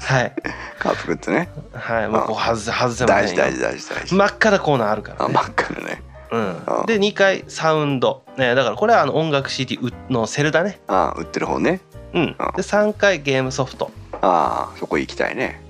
[0.04, 0.34] はい。
[0.78, 1.48] カープグッズね。
[1.72, 2.08] はい。
[2.08, 3.44] もうこう外せ外せま大事せんよ。
[3.44, 4.14] 大事大事大事。
[4.14, 5.34] 真っ赤なコーナーあるからね。
[5.34, 6.02] あ真っ赤だね
[6.34, 6.62] うん。
[6.66, 9.78] あ、で2階サウンド、ね、だからこれはあの音楽 CD
[10.10, 11.80] のセルだね、あ売ってる方ね。
[12.12, 12.34] うん。
[12.38, 15.62] あ、で3階ゲームソフト、ああそこ行きたいね。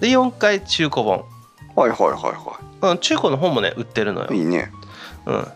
[0.00, 1.24] で4階中古本、
[1.76, 4.28] はいはいはうん、中古の本もね売ってるのよ。
[4.28, 4.72] いはい、いいね。
[5.26, 5.46] うん、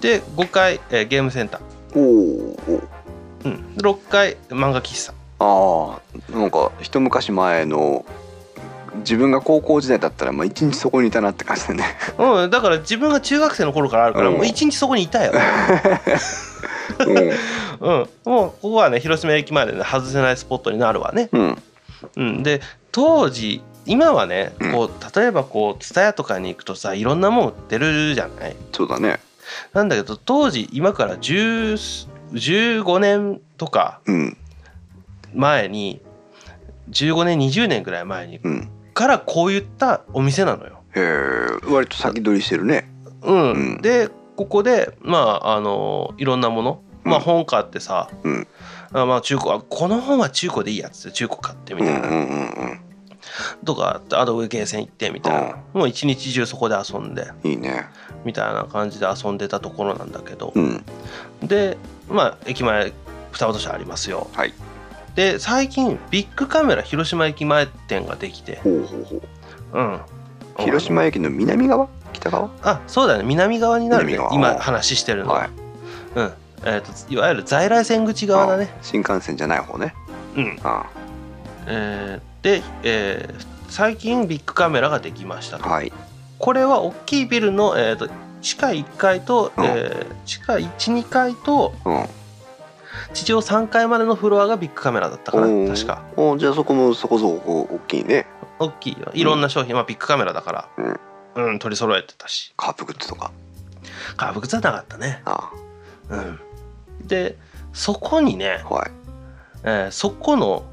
[0.00, 2.82] で5階、えーゲームセンター、おーお
[3.44, 5.12] うん、で6階漫画喫茶。
[5.42, 5.98] あ
[6.32, 8.04] あなんか一昔前の
[8.96, 11.84] 自分が高校時代だったらまあ一日そこにいたなって感じだね。
[12.18, 14.34] うん、だから自分が中学生の頃からあるからうん。
[14.34, 15.32] もう一日そこにいたよ、
[16.98, 21.58] うん、もうここはね広島駅前でね外せないスポットになるわね、うん。
[22.16, 22.60] うん、で
[22.92, 24.72] 当時今はねうん。
[24.72, 28.56] こう例えばこう蔦屋とかに行くとさいろんなもん売ってるじゃない？
[28.72, 29.20] そうだね。
[29.72, 34.36] なんだけど当時今から10 15年とかうん。
[35.32, 36.00] 前に
[36.90, 40.80] 15年20年ぐらい前にうんからこういったお店なのよ。
[40.94, 42.90] へえ割と先取りしてるね。
[43.22, 43.52] うん。
[43.52, 43.82] うん。
[43.82, 48.46] でここでまああのいろんなもの、まあ、うん本買ってさ、うん。
[48.92, 52.40] あまあ中古あこの本は中古でいいやっつって中古買ってみたいな、うんうんうんう
[52.74, 52.80] ん。
[53.64, 57.28] とかあとゲーセン行ってみたいな、もう一日中そこで遊んで。
[57.44, 57.86] いいね。
[58.24, 60.84] みたいな感じで遊んでたところなんだけど、うん。
[61.42, 61.76] で
[62.08, 62.92] まあ駅前
[63.30, 64.28] 双葉図書ありますよ。
[64.32, 64.54] はい
[65.20, 68.56] で最近ビッグカメラ広島駅前店ができて。
[68.64, 69.78] ほうほうほう。
[69.78, 70.00] うん。
[70.64, 71.88] 広島駅の南側？
[72.14, 72.50] 北側？
[72.62, 73.24] あそうだね。
[73.24, 74.18] 南側になるね。
[74.32, 75.50] 今話してるのは、はい。
[76.16, 76.32] うん。
[76.64, 78.70] えー、といわゆる在来線口側だね。
[78.74, 79.94] あ新幹線じゃない方ね。
[80.36, 80.58] うん。
[80.64, 80.86] あ
[81.66, 85.92] えーで、えー最近ビッグカメラができましたと、はい。
[86.38, 88.08] これは大きいビルの、えー、と
[88.40, 89.64] 地下1階と、うん。
[89.66, 92.06] えー地下12階とうん
[93.12, 95.74] 地上3階までのフロアがビッグカメラだったかなおー。
[95.74, 96.02] 確か。
[96.16, 98.26] おじゃあそこもそこそこ大きいね。
[98.58, 99.10] 大きいよ。
[99.14, 100.68] いろんな商品、まあ、ビッグカメラだから、
[101.36, 101.58] うん。
[101.58, 102.52] 取り揃えてたし。
[102.56, 103.32] カープグッズとか。
[104.16, 105.22] 革靴はなかったね。
[105.24, 105.50] あ
[106.10, 106.40] うん。
[107.06, 107.36] で
[107.72, 108.90] そこにね、はい。
[109.64, 110.64] えーそこの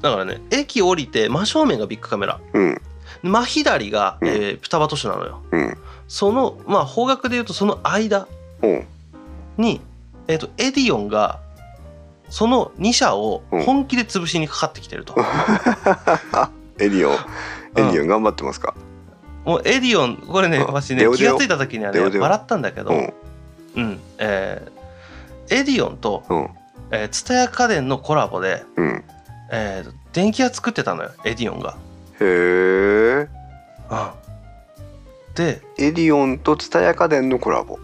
[0.00, 2.40] だからね駅降りて真正面がビッグカメラ。
[2.52, 2.80] うん。
[3.22, 4.28] 真左が、うん。
[4.28, 5.42] えーフタバ図書なのよ。
[5.50, 5.78] うん。
[6.08, 8.26] そのまあ方角でいうとその間
[8.62, 8.86] うん。
[9.56, 9.80] に、
[10.28, 11.40] えー、とエディオンが
[12.32, 13.62] その2社をうん。
[13.64, 15.14] 本気で潰しにかかってきてると、
[16.80, 17.14] エディオン。
[17.76, 17.92] エうん。
[17.92, 18.74] ディオン頑張ってますか？
[19.44, 20.66] もうエディオンこれねうん。
[20.72, 23.12] 私ね気が付いた時にはね笑ったんだけど、うん。
[23.76, 24.00] うん。
[24.18, 24.82] えー
[25.50, 26.48] エディオンとうん。
[26.90, 29.04] えー蔦屋家電のコラボで、うん。
[29.50, 31.76] えー電気屋作ってたのよエディオンが。
[32.18, 33.28] へえ
[33.90, 34.10] うん。
[35.34, 37.78] で、エディオンと蔦屋家電のコラボ。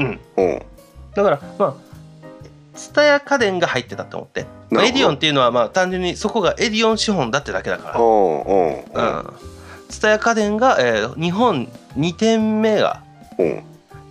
[0.00, 0.62] うん、うん。
[1.14, 1.85] だからまあ
[2.76, 4.46] 蔦屋家電が入ってたって思って。
[4.72, 8.00] エディオンっていうのはまあ単純にそこがエディオン資本だってだけだから。
[8.00, 9.02] おうおうう。
[9.02, 9.32] ん。
[9.88, 13.02] 蔦屋家電が、えー日本2店目が
[13.38, 13.62] うん。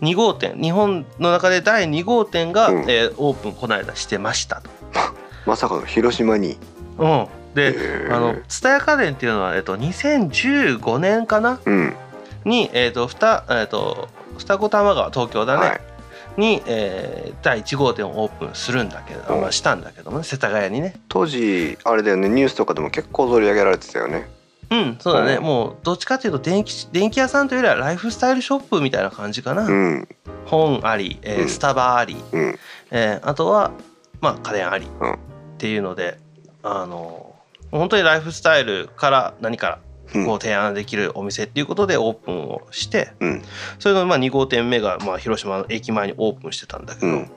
[0.02, 0.58] 2号店。
[0.62, 2.90] 日本の中で第2号店が、うん。
[2.90, 4.70] えーオープンこの間してましたと。
[5.46, 6.58] まさかの広島に。
[6.98, 7.76] うん、で
[8.48, 11.60] 蔦屋家電っていうのは、えっと、2015年かな？
[11.66, 11.94] うん。
[12.46, 15.82] に、えっとふたえっと二子玉川東京だね、はい
[16.38, 20.24] に、えー第1号店をオープンするんだけど、うんまあ、したんだけどもね。
[20.24, 20.96] 世田谷にね。
[21.10, 22.28] 当時あれだよね。
[22.28, 24.28] ニュースとかでも結構取り上げられてたよね。
[24.72, 25.44] うんそうだね、うん。
[25.44, 30.08] もうどっちかっていうと電気電気屋さんというよりはライフスタイルショップみたいな感じかな、うん。
[30.46, 31.50] 本あり、えーうん。
[31.50, 32.60] スタバあり、うん。
[32.92, 33.72] えーあとは
[34.22, 35.14] まあ家電ありうん。
[35.14, 35.18] っ
[35.60, 36.18] ていうので、
[36.64, 37.36] あの
[37.72, 39.80] 本当にライフスタイルから何から
[40.14, 40.26] うん。
[40.26, 43.42] こう提案できるお店っていうことでオープンをしてうん。
[43.80, 47.32] それのまあ2号店目がまあ広島の駅前にオープンしてたんだけど、うん。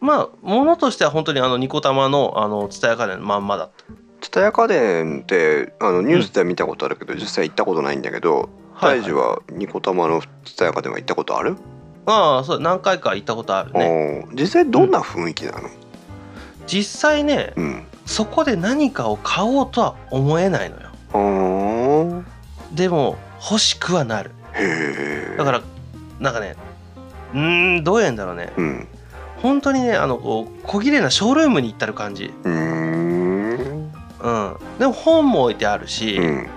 [0.00, 3.84] まあものとしては本当にあのニコ玉のあの蔦屋家電のまんまだった。
[4.20, 11.56] 蔦屋家電ってあのニュースでは見たことあるけど、実際行ったことないんだけどはい大樹はニコ玉の蔦屋家電は行ったことある、
[12.06, 14.26] ああそう何回か行ったことあるね。
[14.32, 15.68] 実際どんな雰囲気なの？
[16.66, 17.86] 実際ねうん。
[18.06, 20.85] そこで何かを買おうとは思えないのよ。
[22.72, 24.30] でも欲しくはなる。
[25.36, 25.62] だから
[26.20, 26.56] なんかね
[27.34, 28.52] うーんどうやんだろうね。
[28.56, 28.88] うん。
[29.42, 32.32] 本当にねあのこう小綺麗なショールームに行ったる感じ。
[32.44, 33.92] うーん。
[34.18, 36.48] うん、でも本も置いてあるし、うん。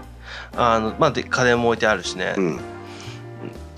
[0.56, 2.60] あのまあ、で家電も置いてあるしね、うん。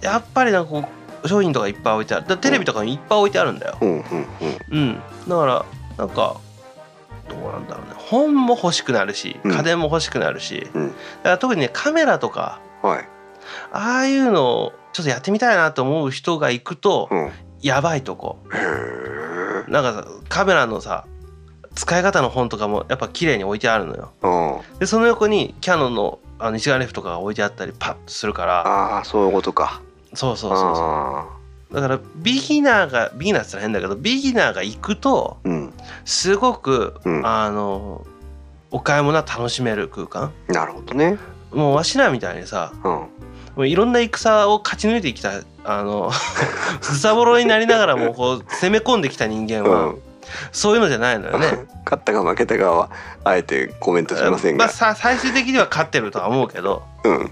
[0.01, 0.85] やっぱりなんかこ
[1.23, 2.27] う商品とかいっぱい置いてある。
[2.27, 4.03] だテレビとかにいっぱい置いてあるんだよ、うんうん。
[4.71, 5.65] うん、だから
[5.97, 6.37] なんか
[7.33, 7.93] どうなんだろうね。
[7.97, 9.51] 本も欲しくなるしうん。
[9.51, 10.87] 家電も欲しくなるし、うん。
[10.89, 13.07] だから特にねカメラとかはい。
[13.71, 17.27] ああいうのをちょっとやってみたいなと思う人が行くとうん。
[17.27, 18.37] へやばいとこ。
[18.53, 21.05] えなんかさカメラのさ
[21.75, 24.11] 使い方の本とかもやっぱ綺麗に置いてあるのよ。
[24.21, 28.97] あでその横にキャノンのあの一眼レフとかが置いてあったりパッとするから。
[28.97, 29.81] あーそういうことか。
[30.13, 30.85] そうそうそうそう。
[30.85, 31.25] あ
[31.71, 35.73] だからビギナーがビギナーって変だけどビギナーが行くとーうん。
[36.05, 37.25] すごく、うん。
[37.25, 38.05] あの
[38.71, 40.31] お買い物は楽しめる空間。
[40.47, 41.17] なるほどね。
[41.51, 42.81] もうわしらみたいにさうん。
[42.83, 43.07] も
[43.57, 46.11] ういろんな戦を勝ち抜いてきたあの
[46.81, 50.01] ズタボロになりながらもこう攻め込んできた人間は、うん。
[50.51, 51.47] そういうのじゃないのよね。
[51.85, 52.89] 勝ったか負けたかは
[53.23, 54.65] あえてコメントしませんが。
[54.65, 57.31] まあ、さ最終的には勝ってるとは思うけどうん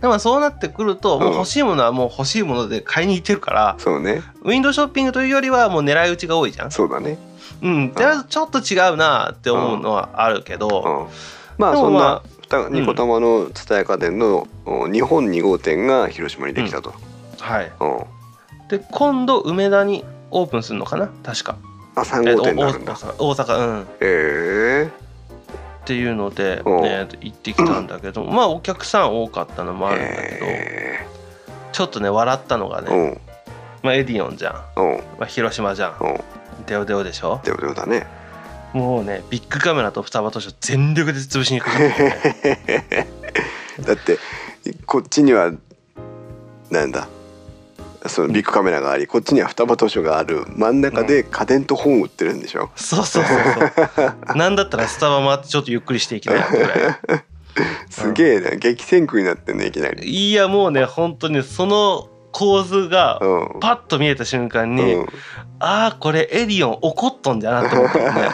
[0.00, 4.22] でもそうなってくるともううん欲しいものはもう欲しいもので買いに行ってるから、そうね。
[4.42, 6.70] ウィンドウショッピングというよりはもう狙い撃ちが多いじゃん。
[6.70, 7.18] そうだね。
[7.60, 11.58] うん、でちょっと違うなって思うのはあるけど、うん。
[11.58, 12.22] まあそんなま
[12.70, 16.94] 二ニコ玉の蔦屋家電のお日本2号店が広島にできたと、
[17.40, 17.72] はい。
[17.80, 18.68] うん。
[18.68, 21.08] で今度梅田にオープンするのかな？
[21.24, 21.56] 確か。
[21.96, 22.92] あ3号店になるんだ。
[22.92, 23.80] えっと大阪うん。
[23.82, 24.90] へえ
[25.88, 26.80] っていうので、う。
[26.80, 31.06] んね、行ってきたんだけど、まあお客さん多かったのもあるんだけど、へ
[31.72, 33.18] ちょっとね笑ったのがね、
[33.82, 34.96] まあ、エディオンじゃん、うん。
[35.18, 35.96] まあ、広島じゃん。
[35.98, 36.18] うん。
[36.66, 37.40] デオデオでしょ？
[37.42, 38.06] でもでもだね。
[38.74, 43.08] もうねビッグカメラと双葉として全力で潰しにかかってね。
[43.80, 44.18] だって
[44.84, 45.52] こっちには
[46.70, 47.08] なんだ？
[48.06, 50.44] そのビッグカメラがありこっちには双葉図書がある。
[50.56, 54.36] 真ん中で家電と本売ってるんでしょ、そうそうそうそう。
[54.36, 56.46] なんだったらスタバ回ってちょっとゆっくりしていきなよ。
[56.50, 57.24] ぐらい
[57.90, 58.50] すげえな。
[58.56, 60.08] 激戦区になってんねいきなり。
[60.08, 63.60] いやもうね本当にその構図がうん。
[63.60, 65.06] パッと見えた瞬間に、うん。
[65.58, 68.28] ああこれエディオン怒っとんじゃなって思ったよね。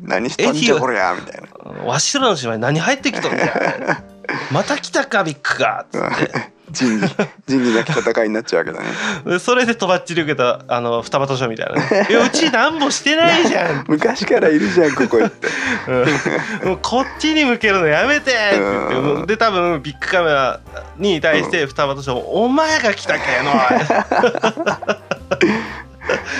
[0.02, 1.84] 何したんじゃこりゃみたいな。
[1.84, 4.02] わしらの島に何入ってきとんじゃ
[4.50, 7.14] また来たかビッグがっつって仁義
[7.46, 8.86] 仁義なき戦いになっちゃうわけだね。
[9.24, 15.46] で それでとばっちり受けたあの双葉図書みたいなね「いやうちなんもしてないじゃん」 昔からいるじゃんここって。
[15.88, 16.68] うん。
[16.70, 20.58] もうこっちに向けるのやめて!」って言ってうんで多分ビッグカメラ
[20.98, 23.52] に対して双葉図書も「お前が来たけの!」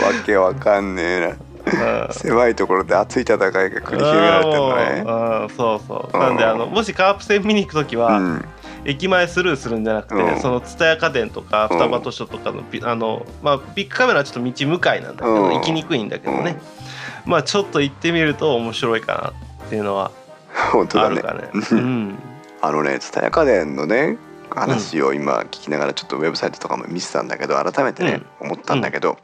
[0.03, 1.46] わけわかんねえうん
[2.13, 4.77] 狭いところで熱い戦いが繰り広げられてるの
[5.47, 5.55] ね。
[5.57, 6.17] そうそうう。
[6.17, 8.45] んなんであのもしカープ戦見に行く時は、うん。
[8.85, 10.41] 駅前スルーするんじゃなくて、うん。
[10.41, 11.79] その蔦屋家電とかうん。
[11.79, 15.55] 双葉図書とかのビ,、あのまあ、ビッグカメラはちょっと道向かいなんだけど、うん。
[15.55, 16.59] 行きにくいんだけどね、
[17.25, 20.13] まあちょっと行ってみると面白いかなっていうのは
[20.73, 21.51] あるかね。
[21.53, 22.19] う うん。
[22.63, 24.19] あのね蔦屋家電のね
[24.51, 29.19] 話を今聞きながらちょっとウェブサイトとかも見てたんだけど改めてね、思ったんだけど、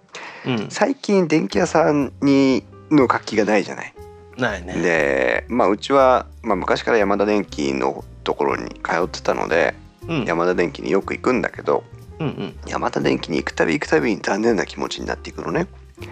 [0.47, 3.95] うん、最近電気屋さんにの活気がないじゃない？
[4.39, 4.75] ないね。
[4.75, 9.75] でまあうちは、まあ、昔から山田電機のところに通ってたので
[10.09, 11.85] うん、山田電機によく行くんだけど
[12.19, 15.69] うんうん山田電機に行くたび行くたびに残念な気持ちになっていくのね。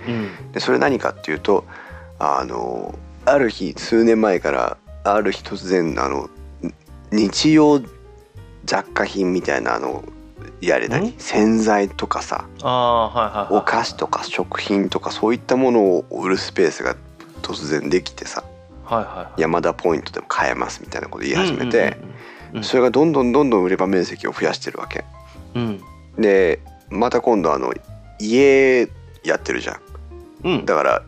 [0.06, 1.64] うんでそれ何かっていうと
[2.20, 6.30] あのある日数年前からある日突然あの
[7.10, 7.82] 日用
[8.64, 10.04] 雑貨品みたいなあの
[10.60, 11.14] やれ何ん？
[11.18, 13.60] 洗剤とかさああはいはいはい。
[13.60, 16.96] お菓子とか食品とかそういったものを売るスペースが
[17.42, 18.44] 突然できてさ
[18.84, 19.40] はいはいはい。
[19.40, 21.96] 山田ポイントでも買えますみたいなこと言い始めて
[22.52, 25.04] うんうんそれがどんどんどんどん売れ場面積を増やしてるわけ。
[25.54, 25.80] うん
[26.18, 27.72] でまた今度あの
[28.18, 28.88] 家
[29.22, 29.80] やってるじゃん。
[30.44, 31.02] うんうんだから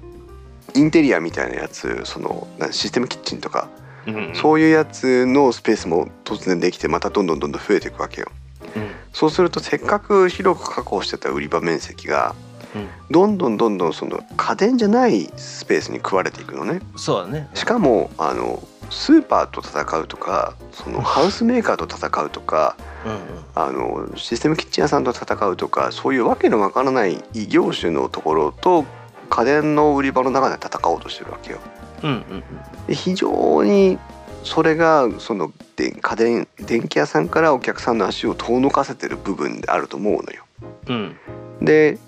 [0.74, 3.68] インテリアみたいなやつそのなシステムキッチンとか
[4.06, 8.28] うんうんそういうやつのスペースも突然できてまたどんどんどんどん増えていくわけよ。
[8.76, 12.34] うんそうするとせっかく広く確保してた売り場面積が
[12.74, 16.80] うんどんどんどんどんその家電じゃないスペースに食われていくのね。
[16.96, 17.48] そうだね。
[17.54, 23.18] しかもあのスーパーと戦うとかそのハウスメーカーと戦うとかうんうん
[23.54, 28.84] あのシステムキッチン屋さんと戦うとかそういうわけのわからない異業種のところと
[29.28, 31.58] 家電の売り場の中で戦おうとしてるわけよ。
[32.02, 32.44] うんうん
[32.86, 33.98] で非常に
[34.44, 40.44] それがそので家電電気屋さんからお客さんの足を遠のかせてる部分であると思うのよ。
[40.88, 41.16] うん。
[41.60, 41.98] で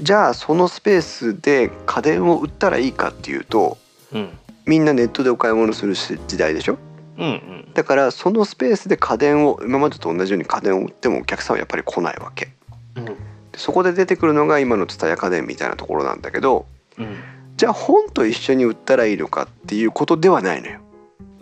[0.00, 3.78] じゃあそのスペースで家電を売ったらいいかっていうと
[4.12, 4.30] うん。
[4.66, 6.78] みんなネットでお買い物するし時代でしょ？
[7.18, 7.68] うんうん。
[7.74, 12.48] だからそのスペースで家電を今までと同じように家電を売ってもお客さんはやっぱり来ないわけ。
[12.96, 13.04] うん。
[13.04, 13.14] で
[13.56, 16.66] そこで出てくるのが今の蔦屋家電みたいなところなんだけど
[16.98, 17.16] うん
[17.60, 20.80] じゃあ本と一緒に売ったらいいのかっていうことではないのよ。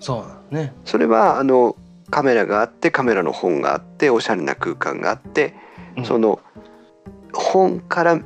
[0.01, 0.75] そうだね。
[0.85, 1.77] それはあの
[2.11, 5.55] カメラがあってカメラの本があっておしゃれな空間があって、
[5.97, 6.41] うんその
[7.33, 8.21] 本から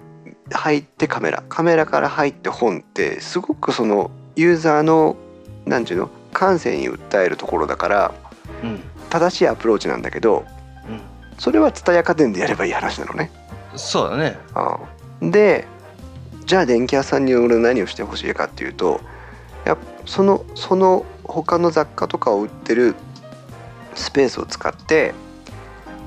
[0.53, 5.19] 入ってカメラカメラから入って本ってすごくそのユーザーの
[5.67, 8.15] 何ていうの感性に訴えるところだから
[8.65, 10.47] うん正しいアプローチなんだけど
[10.89, 11.01] うん
[11.39, 13.31] それは蔦屋家電でやればいい話なのね。
[13.77, 14.39] そうだね。
[15.21, 15.67] うんで
[16.53, 19.01] じゃあ電気屋さんに俺何をしてほしいかっていうと
[19.65, 22.95] やっそのその他の雑貨とかを売ってる
[23.95, 25.15] スペースを使って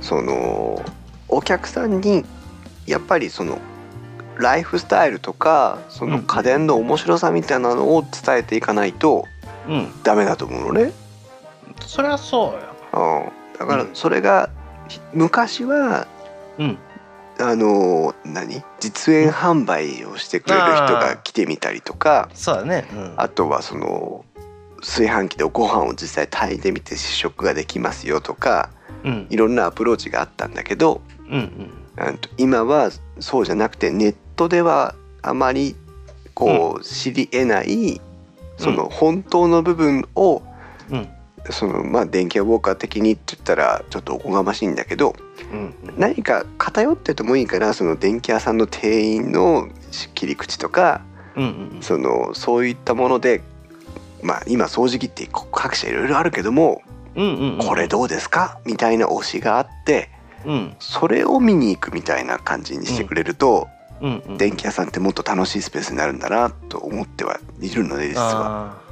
[0.01, 0.86] その
[1.29, 2.23] お客さんに
[2.86, 3.58] やっぱりその
[4.38, 9.25] ライフスタイルとかその家電の面白さみたいなのを伝えていかないと
[9.67, 10.03] うん。
[10.03, 10.91] ダメだと思うのね。
[11.81, 12.51] そりゃそ
[12.93, 13.31] うよ。
[13.55, 13.95] うん、だからうん。
[13.95, 14.51] それが
[15.12, 16.05] 昔は
[16.60, 16.77] うん
[17.39, 18.63] あの何？
[18.80, 22.30] 実演販売をしてくれる人が来てみたりとか。
[22.34, 22.88] そうだね。
[22.93, 23.13] うん。
[23.17, 24.26] あとはその
[24.80, 28.69] 炊飯器でご飯を実際炊いてみて試食ができますよとか。
[29.04, 29.28] うん。
[29.30, 31.02] いろんなアプローチがあったんだけど。
[31.30, 32.19] うんうん。
[32.38, 35.78] 今はそうじゃなくてネットではあまり
[36.34, 38.02] こう知り得ない
[38.58, 40.43] その本当の部分を
[40.91, 41.08] うん
[41.51, 45.15] そのまあ電気屋ウォーカー的にって言ったらちょっとおこがましいんだけど
[45.51, 49.67] うん何か偏っててもいいからその電気屋さんの店員の
[50.13, 51.01] 切り口とか
[51.36, 51.43] うん
[51.75, 53.41] うんそのそういったもので
[54.23, 56.81] まあ今掃除機って各社いろいろあるけども
[57.15, 58.60] うんうんこれどうですか？
[58.65, 60.10] みたいな推しがあって
[60.45, 60.75] うん。
[60.79, 63.67] それを見に行くみたいな感じにしてくれると
[64.01, 68.83] うんうん電気屋さんってもっと楽しいスペースになるんだなと思ってはいるので実は。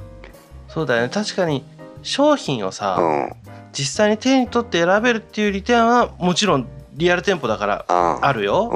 [0.70, 1.10] そうだよね。
[1.10, 1.64] 確かに
[2.04, 3.34] 商品をさ、うん、
[3.72, 8.32] 実際に手に取って選べるっていう利点はもちろんリアル店舗だからああ。
[8.34, 8.70] るよ、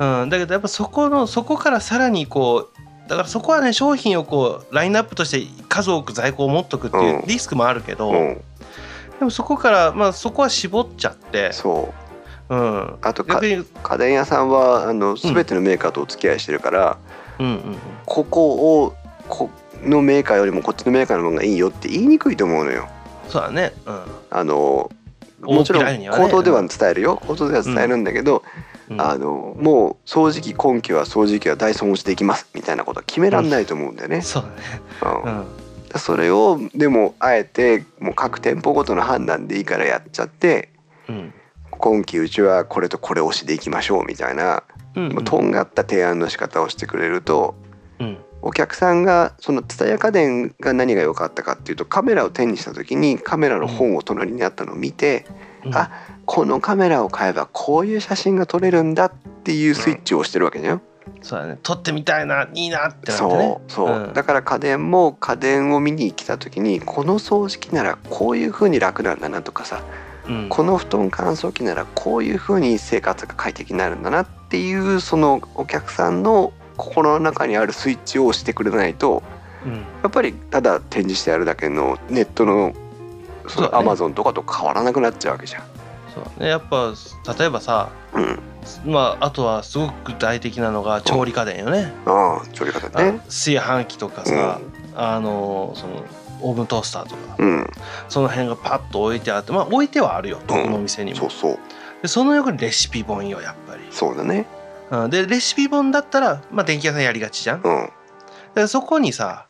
[0.00, 0.22] うん。
[0.22, 7.26] うん、だけどやっぱそこのそこからさらにこうだからそこはね商品をこうラインナップとして数多く在庫を持っとくっていううん。
[7.26, 8.42] リスクもあるけど、うん、
[9.18, 11.92] でもそこからまあそこは絞っちゃって、そ
[12.50, 12.54] う。
[12.54, 13.40] うん、あと家
[13.96, 16.98] 電屋さんはあの全てのメーカーとお付き合いしてるから、
[17.38, 17.76] うんうん。
[18.04, 18.94] ここを
[19.28, 19.48] こ
[19.82, 22.88] のメーカーよりもこっちのメーカーの方がいいよって言いにくいと思うのよ。
[23.28, 23.72] そうだね。
[23.86, 24.02] うん。
[24.30, 24.90] あの
[25.40, 27.20] もちろん口頭では伝えるよ。
[27.26, 28.42] 口頭では伝えるんだけど、
[28.90, 29.00] うん。
[29.00, 34.20] あのもう掃除機今期は掃除機はダイソン落ちていきますみたいなことは決めらんないと思うんだよね。
[34.22, 34.44] そう
[35.02, 35.22] だね。
[35.24, 35.38] うん。
[35.40, 35.46] うん。
[35.96, 40.70] それをでもあえてもう各店舗ごとの判断でいいからやっちゃって
[41.08, 41.34] うん。
[41.70, 44.62] 今期うちはこれとこれ推しでいきましょうみたいな
[44.94, 45.24] うんうん。
[45.24, 47.61] とんがった提案の仕方をしてくれるとうん
[48.42, 55.24] お客さんがその蔦屋家電が何が良かったかっていうとカメラを手にした時にカメラの本を隣にあったのを見て、
[55.64, 55.74] うん。
[55.74, 55.90] あ
[56.24, 59.12] このカメラを買えばこういう写真が撮れるんだっ
[59.44, 60.82] ていうスイッチを押してるわけじゃん。
[61.20, 61.58] そうだね。
[61.62, 63.58] 撮ってみたいないいなってなってね。
[63.58, 64.12] そうそう、ん。
[64.12, 69.82] だから家電も家電を見に来た時にこの掃除機ならこういう風に楽なんだなとかさ
[70.28, 70.48] うん。
[70.48, 79.22] この布団乾燥機ならこういう風に生活が快適になるんだなっていうそのお客さんの心の中にあるスイッチを押してくれないと
[79.64, 79.74] うん。
[79.74, 82.74] やっぱりただ展示してあるだけのネットの
[83.48, 85.62] そのアマゾンとかと変わらなくなっちゃうわけじゃん。
[86.14, 86.48] そうね。
[86.48, 86.92] やっぱ
[87.38, 88.38] 例えばさうん、
[88.92, 91.92] まああとはすごく具体的なのが調理家電よね。
[92.06, 93.20] ああ調理方あね。
[93.26, 94.60] 炊飯器とかさ、
[94.94, 96.04] あのその
[96.40, 97.36] オーブントースターとか。
[97.38, 97.66] うん、
[98.08, 100.40] その辺がパッと置いてあってまあ置いてはあるよ。
[100.46, 101.58] どこのお店にも、そうそう。
[102.02, 104.46] でその横にレシピ本よやっぱり、そうだね。
[104.92, 107.62] うん、でレシピ本だったら、まあ、電気屋さんやりがちじゃん。
[107.62, 107.90] うん。
[108.54, 109.46] でそこにさ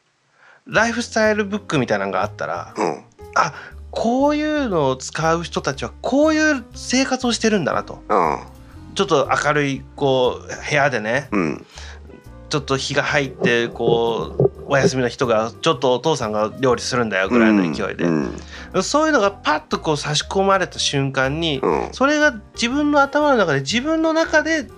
[0.66, 3.04] ライフスタイルブックみたいなのがあったらうん。
[3.34, 3.52] あ
[3.90, 8.02] こういうのを使う人たちはこういう生活をしてるんだなと。
[8.08, 8.38] うん。
[8.94, 11.66] ちょっと明るいこう部屋でねうん。
[12.48, 18.10] ちょっと日が入ってこうお休みの人がちょっとお父さんが料理するんだよぐらいの勢いで、う
[18.78, 18.82] ん。
[18.84, 21.88] そういうのがパッとこう差し込まれた瞬間に、うん。
[21.90, 24.68] それが自分の頭の中で自分の中で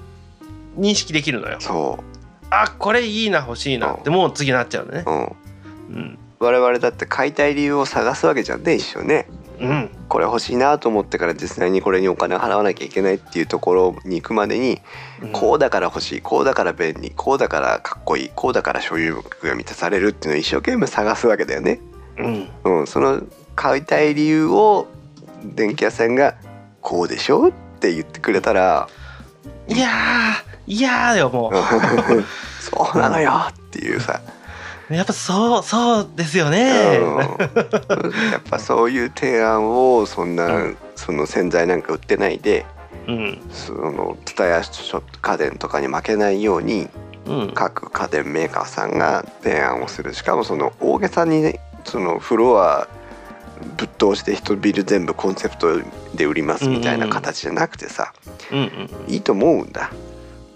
[0.77, 1.57] 認識できるのよ。
[1.61, 2.05] そう
[2.51, 5.05] あこれいいな欲しいなってもう次なっちゃうのね。
[5.07, 9.27] うん、うん、我々だって買いたい理由を探すわけじゃんね一緒ね
[9.61, 14.81] うん、これ欲しいなと思ってから実際にこれにお金を払わなきゃいけないっていうところに行くまでに、
[15.33, 21.81] こうだから欲しいこうだから便利こうだからかっこいいこうだから所有欲が満たされるっていうのを一生懸命探すわけだよね。
[22.19, 23.23] うん、うん、その
[23.55, 24.89] 買いたい理由を
[25.45, 26.35] 電気屋さんが
[26.81, 28.89] 「こうでしょ?」って言ってくれたら
[29.69, 31.53] いやーいやーよも
[32.61, 34.21] 「そうなのよ」っていうさ、
[34.91, 36.53] うやっぱそうそうですようん。
[36.53, 37.17] ね。
[38.33, 40.77] やっぱそういう提案をそんな、うん。
[40.97, 42.67] その洗剤なんか売ってないで
[43.09, 43.41] うん。
[43.51, 44.63] その蔦屋
[45.23, 46.89] 家電とかに負けないように
[47.27, 47.53] うん。
[47.55, 50.15] 各家電メーカーさんが提案をする。
[50.15, 52.87] しかもその大げさにねそのフロア
[53.77, 55.81] ぶっ通して一ビル全部コンセプト
[56.15, 58.13] で売りますみたいな形じゃなくてさ、
[58.53, 59.13] うんうん。
[59.13, 59.91] いいと思うんだ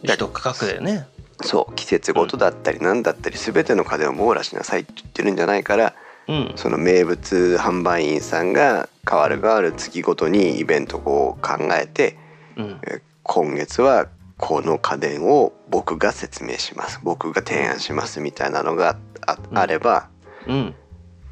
[0.03, 1.07] 一区画でね。
[1.43, 5.95] そう季節ごとだったり何だったり全ての家電を網羅しなさいって言ってるんじゃないから
[6.27, 6.53] うん。
[6.57, 12.17] その名物販売員さんが変わる変わる月ごとにイベントを考えて
[12.57, 12.81] うん。
[12.83, 18.97] え今月はこの家電を僕が説明します僕が提案しますみたいなのが
[19.27, 19.59] あうん。
[19.59, 20.09] あれば、
[20.47, 20.75] うん。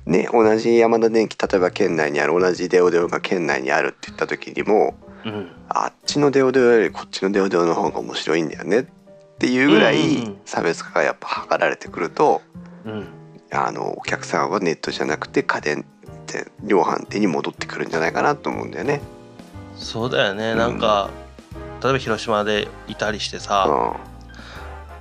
[0.07, 4.95] ね同じ山田電機例えば県内にある同じデオデオが県内にあるって言った時にも
[5.27, 5.49] うん。
[5.69, 8.85] あっちのデオデオよりこっちのデオデオの方が面白いんだよねっ
[9.39, 12.41] ていうぐらいん差別化がやっぱ図られてくると
[12.85, 13.07] うん。
[13.53, 19.01] あのお客さんはネットじゃなくて家電って量販店に戻ってくるんじゃないかなと思うんだよね。
[19.77, 20.79] そうだよね、うんなん。
[20.79, 21.11] か
[21.83, 23.97] 例えば広島でいたりしてうさ、ん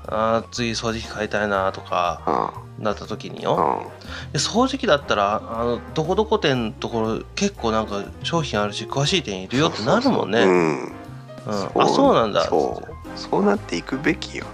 [0.09, 2.83] あー次掃除機買いたいなとかうん。
[2.83, 4.33] なった時にうよ、ん。
[4.33, 10.43] で掃除機だったらあのどこどこ店のところ結構なんか商品あるし詳しい店いるよってなるもんね。
[10.43, 10.73] ううん。
[10.83, 10.93] ん
[11.47, 12.13] あそう。
[12.13, 12.43] なんだ。
[12.45, 12.95] そう。
[13.17, 14.45] そうなっていくべきよ。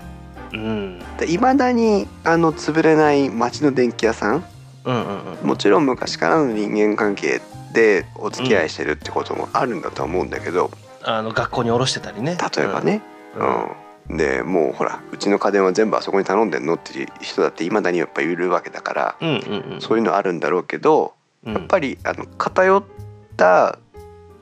[0.54, 1.02] うん。
[1.28, 4.43] いまだにあの潰れない町の電気屋さん？
[4.86, 5.47] うんうんうん。
[5.47, 7.41] もちろん昔からの人間関係
[7.74, 10.70] でお付き合いしてるってこともあるんだとは思うんだけど、
[11.04, 12.38] あの学校に卸してたりね。
[12.56, 13.02] 例えばね、
[13.36, 13.47] うん。
[13.47, 13.72] うん
[14.10, 19.82] でもうほらうちの家電は全部あそこに頼んでんのっていう人だっていまだにやっぱいるわけだから、うんうんうん。
[19.82, 21.14] そういうのあるんだろうけど、
[21.45, 21.54] うん。
[21.54, 22.84] やっぱりあの偏っ
[23.38, 23.80] た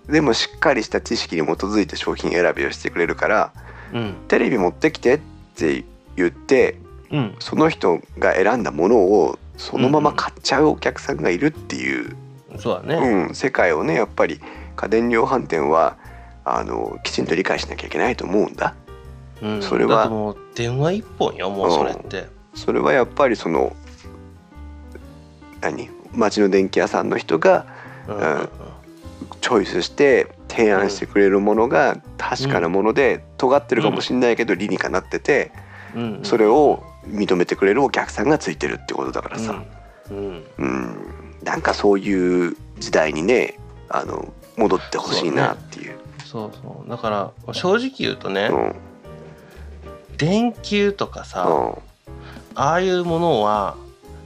[0.08, 3.54] でもしっかりした知識に基づいて商品選びをしてくれるから
[3.94, 4.16] うん。
[4.28, 5.20] テレビ持ってきてっ
[5.56, 5.84] て
[6.16, 6.78] 言って
[7.12, 7.36] うん。
[7.40, 12.16] その人が選んだものをそのまま買っちゃうお客さんがいるっていう、
[12.58, 14.40] そうだね、うん世界をねやっぱり
[14.78, 15.98] 家電量販店は
[16.46, 18.74] あのきちんと理解しなきゃいけないと思うんだ。
[19.42, 19.62] うん。
[19.62, 20.10] それは。
[20.10, 23.76] もう電話一本よもうそれって、それはやっぱりその
[25.62, 25.90] 何？
[26.14, 27.66] 町の電気屋さんの人が
[28.08, 28.50] うんうんうん。
[29.42, 35.52] チョイスして提案してくれるものが確かなもので尖ってるかもしれないけど理にかなってて
[35.96, 36.26] うんうん。
[36.26, 39.64] それを認めてくれるお客さんがついてるってことだからさ、
[40.12, 40.96] うんうん、
[41.44, 45.98] なんかそういう時代にねあの戻ってほしいなっていう。
[46.26, 46.90] そうそう。
[46.90, 48.76] だから正直言うとね、うん
[50.20, 51.90] 電球とかさ、うん。
[52.56, 53.76] ああいうものは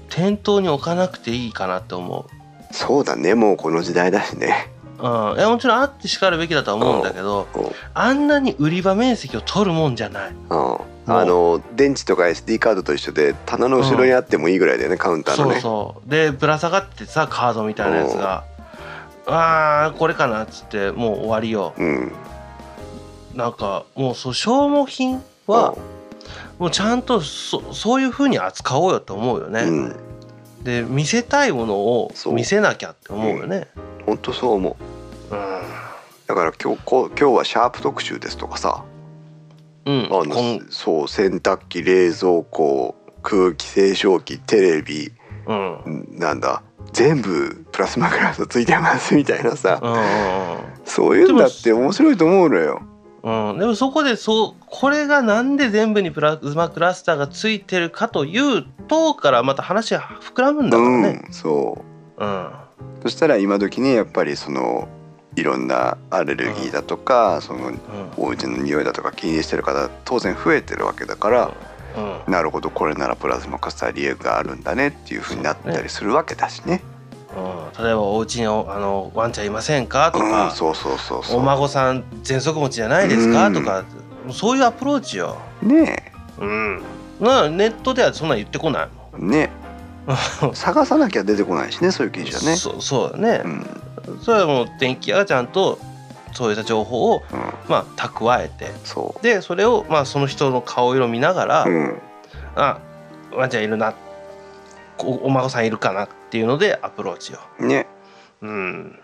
[0.10, 2.26] 店頭に置かなくていいかなって思
[2.72, 4.72] そうだねもうこの時代だしね。
[5.00, 7.72] うん、いやもちろんあってしかるべきだとは思うんだけどうん。
[7.94, 10.32] あんなに売り場面積を取るもんじゃない。
[10.32, 10.78] うん。
[11.06, 16.10] あの電池とか SD カードと一緒で棚の後ろにあってもいいぐらいだよね、カウンターのそうねそう。
[16.10, 18.46] でぶら下がってさカードみたいなやつが
[19.28, 21.74] あーこれかなっつってもう終わりよ。
[21.78, 22.12] うん。
[23.36, 25.76] なんかもうそう消耗品は
[26.60, 29.96] もうちゃんとそそういう風に扱おうよと思うよね、うん。
[30.64, 33.68] で見せたいものを見せなきゃって思うよね。
[34.06, 34.78] 本当そう思
[35.32, 35.36] う。
[35.36, 35.62] うん。
[36.28, 38.84] だから今日こう今日はシャープ特集ですとかさ。
[39.86, 45.12] うん、あのそう洗濯機冷蔵庫空気清浄機テレビ。
[45.46, 46.08] うん。
[46.12, 46.64] なんだ。
[46.94, 49.80] 全部プラズマグラスついてますみたいなさ。
[49.82, 50.00] うんうん。
[50.86, 52.82] そういうんだって面白いと思うのよ。
[53.24, 53.50] うん。
[53.52, 61.22] うん、でもそこでそうこれがなんで全部にプラズマクラスターがついてるかというとからまた話が膨らむんだからね。
[61.28, 61.84] うん、そ
[62.20, 62.24] う。
[62.24, 62.50] うん。
[63.02, 64.88] そしたら今時ねやっぱりその
[65.36, 67.80] いろんなアレルギーだとか、そのうん。
[68.18, 71.52] お家の匂いだとか気にしてる方当然増えてるわけだから、
[71.98, 72.32] うん。
[72.32, 76.82] なるほどこれならプラズマカスター理由があるんだねっていうふうになったりするわけだしね。
[77.36, 80.12] うん、例えばお家におあのワンちゃんいませんか？
[80.12, 81.40] とうん、か、そうそうそうそう。
[81.40, 83.54] お孫さん喘息持ちじゃないですか、うん。
[83.54, 83.84] とか。
[84.32, 85.38] そういうアプローチよ。
[85.62, 86.82] ねうん、
[87.20, 88.88] なネットではそんなん言ってこない
[89.20, 89.50] えね
[90.42, 90.56] もん。
[90.56, 92.56] 探さなきゃ出てこないしねそういう記事はね。
[92.56, 93.42] そうそうだね。
[93.44, 93.68] う、ん。
[94.22, 95.80] それはもう電気屋がちゃんと
[96.34, 98.72] そういった情報をうん、まあ蓄えて。
[98.84, 101.70] そでそれをまあその人の顔色見ながら、う。
[101.70, 102.02] うん。
[102.56, 102.78] あ
[103.36, 103.94] ワンちゃんいるな。
[105.00, 107.40] おお孫さんいるかなっていうのでアプローチよ。
[107.60, 107.86] ね
[108.42, 109.00] うん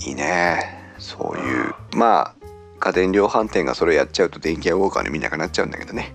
[0.00, 2.46] いいねそういうまあ
[2.78, 6.14] 家電量販店がそれやっちゃうと電気屋ウォーカーに見なくなっちゃうんだけどね。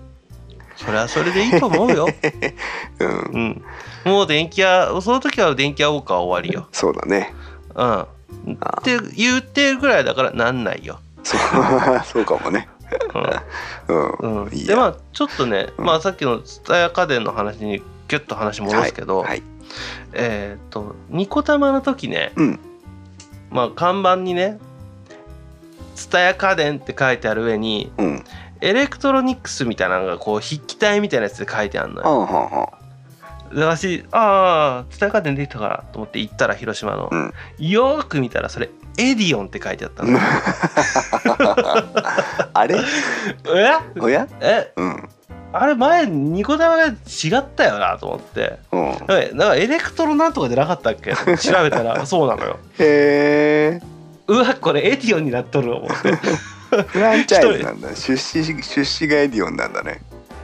[0.76, 2.06] それはそれでいいと思うよ。
[3.00, 3.62] うん
[4.06, 6.68] うん、もう電気屋その時は電気屋ウォーカーは終わりよ。
[6.70, 7.34] そうだね。
[7.74, 8.06] うん、っ
[8.84, 11.00] て言ってるぐらいだからなんないよ。
[11.24, 11.40] そう
[12.06, 12.68] そうかもね。
[13.88, 14.20] うん。
[14.22, 19.42] うんうん、いいやでまあちょっとね、うんまあ、さっきの蔦屋家電の話にギュッと話戻すけど、はい。
[20.12, 22.60] えっ、とニコ玉の時ね、うん
[23.50, 24.58] まあ看板にね
[25.96, 28.24] 「蔦屋家電」って書いてある上にうん。
[28.60, 32.08] エレクトロニクスみたいなのがこう筆記体みたいなやつで書いてあるのよ。
[32.08, 32.72] はんはんは
[33.54, 40.10] で私ああ蔦屋家電できたからと思って行ったら広島の、うんよーく見たらそれエディオンって書いてあったの。
[40.10, 40.16] ん。
[42.52, 42.76] あれ？
[43.46, 44.00] え？
[44.00, 44.26] おや？
[44.40, 44.72] え？
[44.76, 45.08] うん。
[45.52, 46.92] あれ前ニコ玉が違
[47.38, 48.58] ったよなと思って。
[48.70, 48.84] うん。
[48.84, 51.12] なんかなんかエレクトロなんとかじゃなかったっけ？
[51.38, 52.58] 調べたら そうなのよ。
[52.78, 53.82] へえ。
[54.26, 56.12] うわこれエディオンになっとる思って。
[56.88, 57.88] フランチャイズなんだ。
[57.94, 60.02] 出資出資がエディオンなんだね。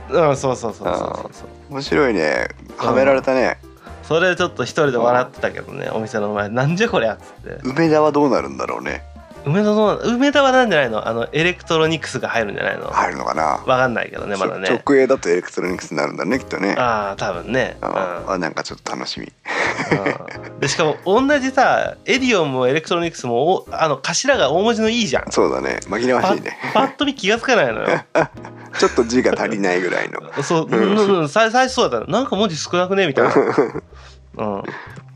[0.09, 0.95] うんそうそうそうそう
[1.33, 1.49] そう。
[1.71, 2.49] 面白いね。
[2.79, 3.59] はめられたね。
[4.03, 9.03] それちょっと一人で笑ってたけどねお店の前なんじゃこりゃっつって梅田はどうなるんだろうね。
[9.47, 11.07] 梅田の梅田はなんじゃないの？
[11.07, 12.87] あのエレクトロニクスが入るんじゃないの？
[12.87, 13.59] わ入るのかな？
[13.59, 14.69] かんないけどねまだね。
[14.87, 16.75] 直営だとエレクトロニクスになるんだねきっとね。
[16.79, 17.77] ああ多分ね。
[17.83, 17.89] うん。
[17.89, 19.27] ああなんかちょっと楽しみ。
[19.27, 20.61] うん。
[20.61, 25.31] でしかも同じさエディオンもエレクトロニクスもおあの頭が大文字の E じゃん。
[25.31, 25.81] そうだね。
[25.85, 26.57] 紛らわしいね。
[26.73, 27.89] パッと見気がつかないのよ。
[28.79, 30.43] ちょっと字が足りないぐらいの。
[30.43, 32.13] そう、うん最最初そうだったの。
[32.13, 33.07] なんか文字少なくね？
[33.07, 33.35] みたいな、
[34.39, 34.63] うん、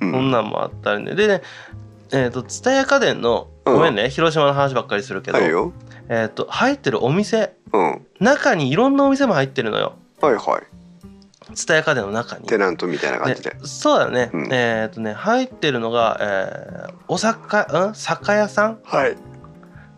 [0.00, 0.12] うん。
[0.12, 1.14] こんなんもあったりね。
[1.14, 1.42] でね
[2.12, 5.72] えっ、と蔦屋家電のごめんね、広島の話ばっかりするけど、はいよ。
[6.08, 8.06] えっ、と入ってるお店うん。
[8.18, 10.62] 中にいろんなお店も入ってるのよはいはい。
[11.54, 12.46] 蔦屋家電の中に。
[12.46, 13.56] テナントみたいな感ねじで。
[13.64, 17.40] そうだね、うんえっ、とね入ってるのが、えーお酒
[17.72, 17.94] うん？
[17.94, 18.78] 酒屋さん？
[18.84, 19.16] はい。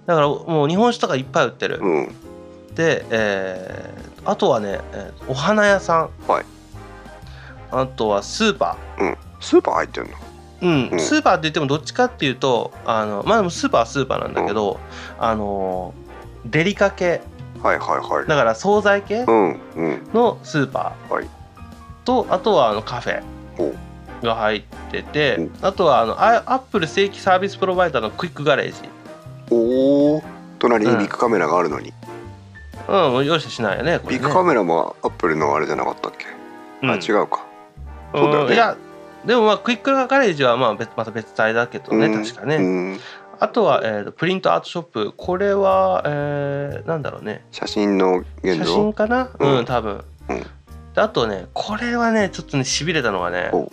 [0.07, 2.09] だからもう日本酒とかいっぱい売ってる、うん。
[2.75, 6.45] で、えーあとはね、えーお花屋さん、はい
[7.73, 9.17] あとはスーパうん。
[9.41, 10.11] スーパー入ってんの？
[10.61, 10.89] ー、うん。
[10.93, 11.01] うん。
[11.01, 14.79] スーパーって言ってもどっちかっていうとあのまあスーパーはスーパーなんだけど、
[15.19, 15.95] あの
[16.47, 17.21] デリカ系。
[17.63, 18.27] はいはいはい。
[18.27, 20.11] だから惣菜系うんうん。
[20.15, 21.29] のスーパー、はい。
[22.05, 23.23] とあとはあのカフェ
[23.59, 23.75] お
[24.25, 28.73] が入っててあとはあのアアップル正規サービスプロバイダーのクイックガレー。
[28.73, 28.89] ジ
[29.51, 30.23] おお。
[30.59, 31.93] 隣にビッグカメラがあるのに。
[32.89, 34.01] うんもう容赦しないよねね。
[34.09, 36.27] ビッグカメラもアップルのあれじゃなかったっけ？
[36.83, 36.91] うん。
[36.91, 37.47] あ違うか。
[38.15, 38.51] そうだよね。
[38.51, 38.77] んいや
[39.25, 42.25] でもまあクイックガレージはまあ別また別体だけどね、うん。
[42.25, 43.01] 確かね、うん。
[43.39, 45.13] あとは、えーとプリントアートショップ。
[45.17, 47.45] これは、えーなんだろうね。
[47.51, 48.75] 写真の現写像。
[48.75, 49.31] 真かな？
[49.39, 49.59] うん。
[49.59, 50.05] うん、多分、
[50.95, 53.71] あとねこれはねちょっとねしびれたのがねお。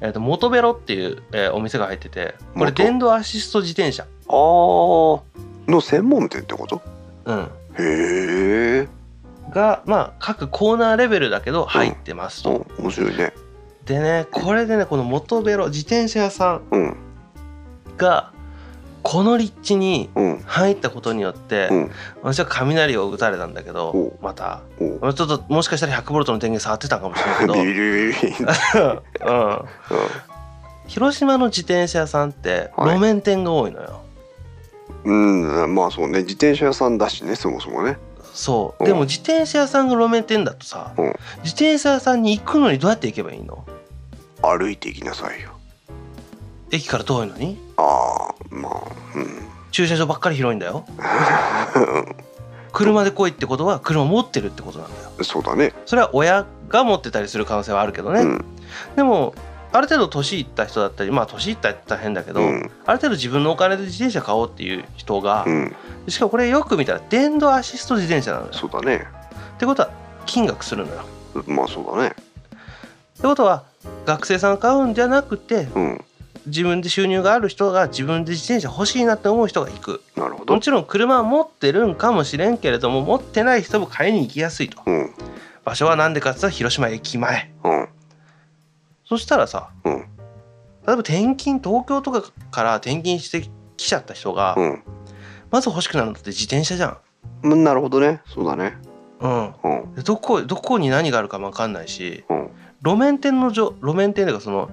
[0.00, 4.02] えーとモトベロっていう、えーお店が入っててこれ元電動アシスト自転車。
[4.02, 4.28] ああ。
[4.28, 6.80] の専門店ってこと？
[7.26, 7.50] うん。
[7.78, 8.88] へえ。
[9.50, 12.84] がまあ各コーナーレベルだけど入ってますと、うん。
[12.84, 13.32] 面白いね。
[13.88, 16.96] でねこれでねこのモトベロ自転車屋さんうん。
[17.96, 18.32] が
[19.02, 20.38] この立地にうん。
[20.44, 21.90] 入ったことによって、うん。
[22.22, 24.60] 私は雷を打たれたんだけどおまた。
[25.00, 27.54] おちょっともしかしたら100ボルトの電源触ってたかもしれないけど。
[27.64, 28.18] ビビビビビビ
[29.26, 29.58] うん、
[30.86, 32.94] 広島の自転車屋さんってはい。
[32.94, 34.02] 路面店が多いのよ、
[35.04, 36.20] うん、うん、まあそうね。
[36.20, 37.96] 自転車屋さんだしねそもそもね。
[38.34, 38.84] そう。
[38.84, 38.86] うん。
[38.86, 41.06] でも自転車屋さんが路面店だとさうん。
[41.42, 43.64] 自転車屋さんに行くのにどうやって行けばいいの？
[44.42, 45.50] 歩いて行きなさいよ。
[46.70, 47.58] 駅から遠いのに？
[47.76, 48.72] ああまあ
[49.16, 49.48] うん。
[49.70, 50.84] 駐車場ばっかり広いんだよ。
[52.72, 55.10] 車で来いってことは車持ってるってことなんだよ。
[55.22, 55.72] そうだね。
[55.86, 58.44] それは親が持ってたりする可能性はあるけどね、うん。
[58.96, 59.34] でも
[59.72, 62.70] ある程度年いった人だったりまあ年いったって大変だけど、うん。
[62.86, 65.76] ある程度自分のお金で自転車買おうっていう人がう、ん。
[66.08, 68.52] しかもこれよく見たら電動アシスト自転車なのよ。
[68.52, 69.06] そうだね。
[69.54, 69.90] ってことは
[70.26, 71.02] 金額するのよ。
[71.46, 72.14] まあそうだね。
[72.14, 73.64] ってことは
[74.06, 76.04] 学生さんが買うんじゃなくてうん。
[76.46, 80.02] 自分で収入がある人が自分で自転車欲しいなって思う人が行く。
[80.16, 80.54] なるほど。
[80.54, 84.80] もちろん車は持ってるんかもしれんけれども持ってない人も買いに行きやすいと。
[84.86, 85.14] うん。
[85.64, 87.52] 場所は何でかって言ったら広島駅前。
[87.64, 87.88] うん。
[89.06, 89.98] そしたらさうん。
[89.98, 90.06] 例え
[90.86, 93.42] ば転勤東京とかから転勤して
[93.76, 94.82] きちゃった人が、うん。
[95.50, 96.98] まず欲しくなるのって自転車じゃん。
[97.42, 98.22] うんなるほどね。
[98.26, 98.78] そうだね。
[99.20, 102.50] うん、どこどこに何があるかも分かんないしうん
[102.82, 104.70] 路面店のじょ路面店というかその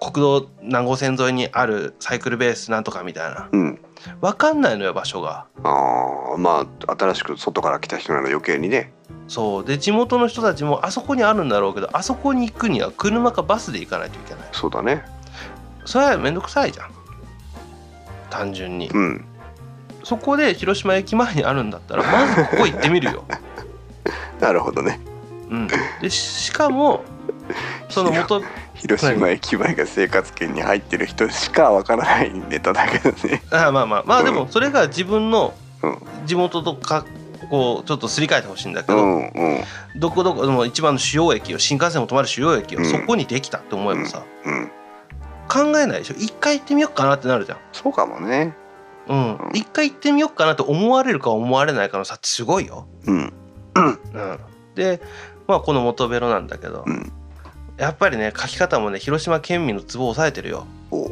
[0.00, 3.48] 国道何号線沿いにあるサイクルベースなんとかみたいな。
[3.50, 3.78] うん。
[4.20, 5.46] 分かんないのよ場所が。
[5.64, 8.92] ああまあ新しく外から来た人なら余計にね。
[9.26, 9.64] そう。
[9.64, 14.48] で地元の人たちもあそこにあるんだろうけどあそこに行くには車かバスで行かないといけない。
[14.52, 15.04] そうだね。
[15.84, 16.90] それは面倒くさいじゃん。
[18.30, 18.88] 単純に。
[18.90, 19.24] うん。
[20.08, 23.24] そこで広島駅前にあるんだったらまずここ行ってみるよ、
[24.40, 25.00] なるほどね。
[25.50, 25.68] うん、
[26.00, 27.04] でししかも
[27.88, 28.42] その元
[28.74, 33.42] 広島駅前が生活圏に入ってる人しかわからないネタだけどね。
[33.50, 34.24] あまあまあまあうん。
[34.24, 35.98] でもそれが自分のうん。
[36.26, 37.04] 地元とか
[37.50, 39.64] こうちょっとすり替えてほしいんだけど、うんうん。
[39.96, 42.84] どこどこでも一番の主要駅を新幹線も止まる主要駅をうん。
[42.84, 44.70] そこにできたって思えばさ、うん
[45.50, 46.14] 考えないでしょ？
[46.18, 47.58] 一回行ってみようかなってなるじゃん。
[47.72, 48.54] そうかもね。
[49.08, 49.36] うん。
[49.36, 49.50] うん。
[49.54, 52.86] 一回行ってみようかなって思われるか思われないかの差ってすごいよ。
[53.06, 53.32] うん。
[53.74, 53.98] うん、
[54.74, 55.00] で
[55.46, 57.12] まあこのモトベロなんだけど、うん
[57.78, 60.66] やっぱりね書き方もね広島県民のツボを押さえてるよ。
[60.90, 61.10] お。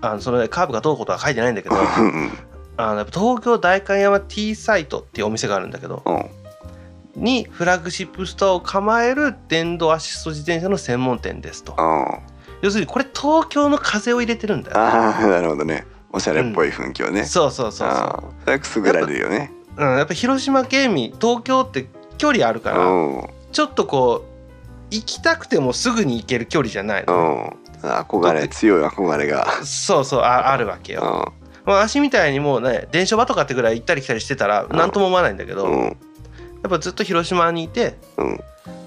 [0.00, 2.30] あのそのねカープがどうことは書いてないんだけどうん
[2.78, 7.22] あの東京代官山 T サイトっていうお店があるんだけどうん。
[7.22, 11.74] にフラッグシップストアを構える電動アシスト自転車の専門店ですと。
[11.76, 12.20] あ
[12.62, 14.76] 要するにこれ東京の風を入れてるんだよ。
[14.78, 15.86] あーなるほどね。
[16.12, 19.52] おしゃれっぽい雰囲気はね、そうそうそうそああそれはくすぐられるよね。
[19.76, 21.88] う、うん、やっぱ広島県民東京って
[22.18, 23.30] 距離あるかうらん。
[23.52, 24.29] ちょっとこう
[24.90, 27.52] 行きたくてもすぐに行ける距離じゃないの。
[27.82, 27.90] うん。
[27.90, 29.46] 憧れ強い憧れが。
[29.64, 31.32] そうそうああるわけよ、
[31.64, 34.76] うまあ、足みたいにもうね電車場とかってぐらい行ったり来たりしてたらうん。
[34.76, 35.82] 何とも思わないんだけど、ん。
[35.82, 35.90] や
[36.66, 38.34] っぱずっと広島にいてうん。
[38.34, 38.38] っ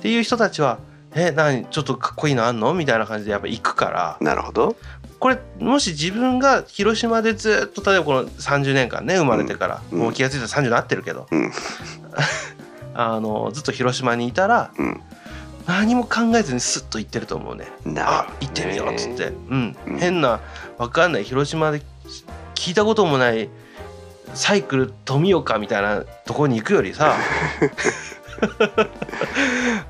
[0.01, 0.79] ていう人たちは
[1.15, 4.75] 「え何ちょっとかっこいいのあんの?」みたいな感じでやっぱ行くからなるほど。
[5.19, 9.99] これもし自分が広島でずっと例えばこの30年間ね生まれてから、うん。
[9.99, 11.51] もう気が付いたら30になってるけど、うん。
[12.93, 15.01] あのずっと広島にいたらうん
[15.67, 17.67] 何も考えずにスッと行ってると思うね。
[17.97, 19.75] あ行ってみようっつって、うん。
[19.87, 19.97] うん。
[19.97, 20.41] 変な
[20.77, 21.81] わかんない広島で
[22.55, 23.49] 聞いたこともない
[24.33, 27.13] サイクル富岡みたいなとこに行くよりさ、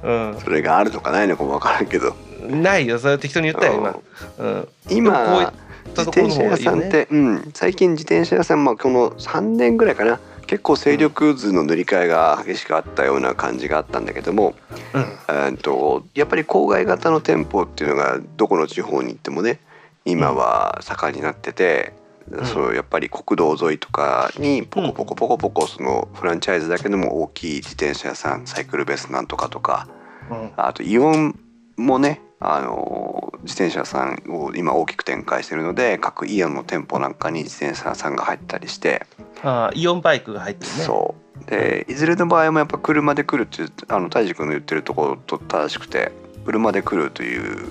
[0.03, 2.15] うそれがあるのかないのかも分からんけど。
[2.55, 2.99] ん、ないよ。
[2.99, 3.95] それ適当に言ったよ今、
[4.37, 5.47] うん、今でもこういっ
[5.93, 6.89] た自ところ転車屋さんっの方がいいよね。
[6.89, 10.19] て、うん、最近自転車屋さんまあこの3年ぐらいかな
[10.53, 14.53] 結構勢力図の塗り替えが激しくあったような感じがあったんだけども、
[14.93, 19.59] うんえーっとやっぱり郊外型の店舗っていうのがどこの地方に行ってもね
[20.05, 21.93] 今は盛んになってて、
[22.39, 22.45] ん。
[22.45, 29.87] そうやっぱり国道沿いとかにポコポコポコポコそのフランチャイズだけでも大きい自転車屋さんサイクルベースなんとかとか
[30.29, 30.51] うん。
[30.55, 31.39] あとイオン
[31.77, 39.07] もねあの自転車屋さんを今大きく展開してるので各イオンの店舗なんかに自転車屋さんが入ったりして、
[39.43, 40.83] あイオンバイクが入ってるね。
[40.83, 41.45] そう。
[41.45, 46.11] でいずれの場合もやっぱ車で来るっていうあの泰治君の言ってるところと正しくて
[46.45, 47.65] 車で来るという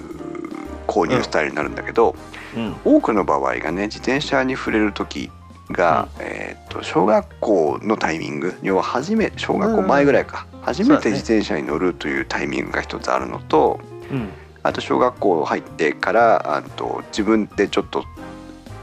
[0.87, 2.15] 購入スタイルになるんだけど、
[2.57, 2.77] うん。
[2.85, 5.31] 多くの場合がね自転車に触れる時
[5.71, 14.29] が、えー、と小学校のタイミング要は初め小学校前ぐらいか、初めて自転車に乗るというタイミングが一つあるのとうん。
[14.65, 18.05] あと小学校入ってからあと自分でちょっと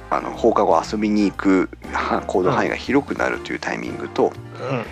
[0.10, 4.86] あの放課後遊びに行くは行動範囲が広くなるというタイミングと、うん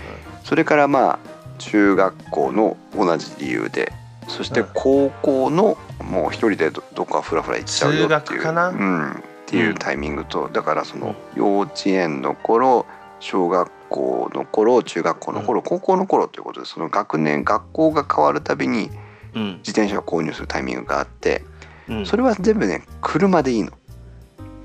[0.43, 1.19] それからまあ
[1.57, 3.91] 中学校の同じ理由で
[4.29, 4.67] そしてうん。
[4.73, 9.15] 高校のもう一人でどどっかフラフラ行っちゃうよっていううん、っ
[9.45, 12.85] ていうタイミングと、だからその幼稚園の頃
[13.19, 18.89] 小学校の頃中学校の頃、高校の頃ということでその学年学校が変わるたびに
[19.33, 19.57] うん。
[19.57, 21.43] 自転車を購入するタイミングがあって
[21.89, 22.05] うん。
[22.05, 23.71] それは全部ね車でいいの。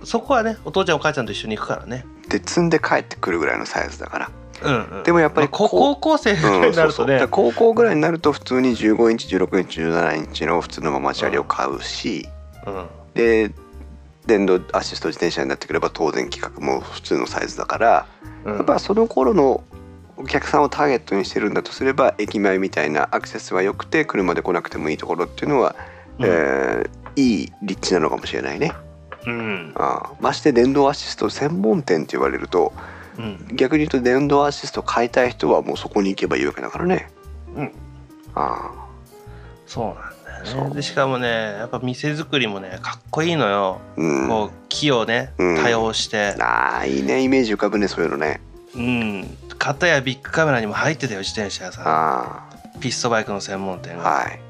[0.05, 2.05] そこはねお父ちゃんお母ちゃんと一緒に行くからね。
[2.29, 4.31] で積んで帰ってくるぐらいのサイズだから。
[4.63, 12.29] うん、うん、でもやっぱりまあこ高校生ぐらいになるとね、だから高校ぐらいになると普通に15インチ16インチ17インチの普通のママチャリを買うし、
[12.67, 12.87] うん。
[13.15, 13.51] で
[14.27, 18.07] 電動アシスト自転車になってくれば当然規格も普通のサイズだから、
[18.45, 18.55] うん。
[18.57, 19.65] やっぱその頃の
[20.17, 25.75] お客さんをターゲットにしてるんだとすれば駅前みたいなアクセスは良くて車で来なくてもいいところっていうのは、
[26.19, 26.25] うん。
[26.27, 28.73] えーいい立地なのかもしれないね。
[29.27, 29.73] うん。
[29.77, 30.13] ああ。
[30.21, 32.73] まして電動アシスト専門店って言われると
[33.19, 33.57] うん。
[33.57, 37.11] 逆に言うと電動アシスト買いたい人はもうそこに行けばいいわけだからね。
[37.57, 37.73] うん。
[38.35, 38.71] あ
[39.67, 40.75] そうなんだよね。
[40.75, 45.57] でしかもねやっぱ店作りもねかっこいいのよ、あうん、こう木をねうん。
[45.57, 46.35] 多用して。
[46.41, 48.41] ああいいねイメージ浮かぶねそういうのね。
[48.75, 49.37] うん。
[49.59, 54.41] 片やビッグカメラにも入ってたよ自転車屋さあんピストバイクの専門店が、あはい。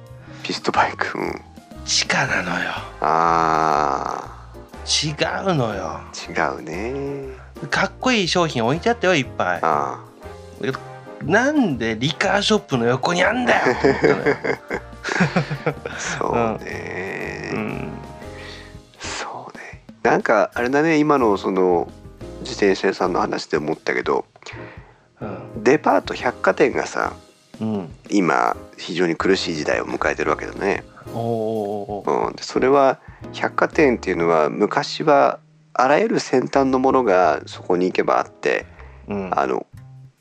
[0.42, 1.40] ピストバイク、うん、
[1.84, 2.70] 地下なのよ。
[3.00, 4.41] あ
[4.84, 5.12] 違
[5.50, 6.00] うのよ。
[6.12, 7.36] ー違うね。
[7.70, 9.60] かっこいい商品置いてあったよいっぱい。
[9.62, 10.00] あ
[11.24, 13.60] なんでリカーショップの横にあんだよ
[16.18, 17.92] そうね、うん、
[18.98, 19.82] そうね。
[20.02, 21.88] なんかあれだね今のその
[22.40, 24.24] 自転車屋さんの話で思ったけど
[25.20, 25.62] うん。
[25.62, 27.12] デパート百貨店がさ
[27.60, 27.88] うん。
[28.10, 30.82] 今非常に苦しい時代を迎えてるわけだね。
[31.06, 33.00] うん、でそれは
[33.32, 35.40] 百貨店っていうのは昔は
[35.74, 38.66] あらゆる先端のものがそこに行けばあって
[39.08, 39.30] うん。
[39.38, 39.66] あの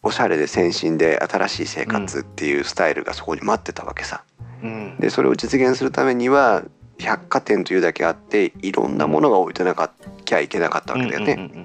[0.04, 4.24] おしゃれで先進で新しい生活っていうスタイルがそこに待ってたわけさ。
[4.64, 4.98] うん。
[4.98, 6.64] でそれを実現するためには
[6.98, 9.76] 百貨店というだけあっていろんなものが置いてな
[10.26, 11.34] きゃいけなかったわけだよね。
[11.34, 11.64] うんうんうん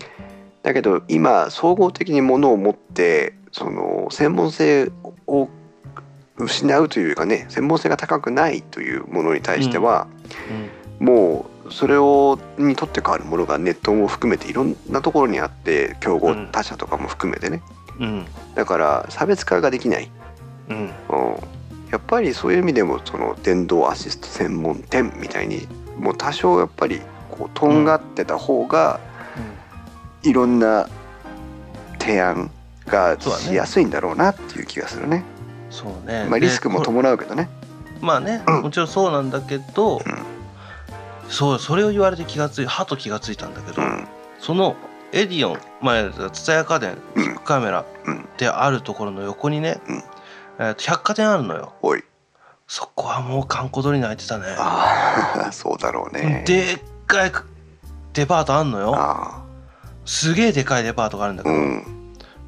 [0.67, 4.91] だけど今総合的にものを持ってその専門性
[5.29, 5.49] を
[6.39, 10.07] 失うというかね専門性が高くないというものに対しては、
[10.99, 17.63] もうそれをにとって変わるものがネットも含めていろんなところにあって競合他社とかも含めてね。
[17.99, 20.11] うんだから差別化ができない、
[20.71, 20.77] うん。
[20.77, 20.91] うん、
[21.91, 25.67] やっぱりそういう意味でもその電動アシスト専門店みたいに
[25.99, 29.01] もう多少やっぱりこうとんがってた方が
[30.23, 30.89] いろんな
[31.99, 32.51] 提案
[32.87, 35.25] がしやすいんだろうなっていう気がするね。
[35.77, 36.27] そうね。
[36.29, 37.51] まあリスクも伴うけどね。
[38.01, 38.63] まあね、うん。
[38.63, 40.03] もちろんそうなんだけど、うん。
[41.29, 44.09] そうそれを言われて気がついはと気がついたんだけど、うん。
[44.41, 44.75] その
[45.13, 48.29] エディオン前蔦屋家電ビッグカメラうん。
[48.39, 49.97] であるところの横にね、うん。
[50.59, 51.75] えーと百貨店あるのよ。
[51.83, 52.03] おい。
[52.67, 54.47] そこはもう閑古鳥に開いてたね。
[54.59, 56.43] ああ そうだろうね。
[56.47, 57.33] でっかい
[58.15, 58.95] デパートあんのよ。
[58.97, 59.43] あ
[60.07, 61.96] すげえでかいデパートがあるんだけど、あうん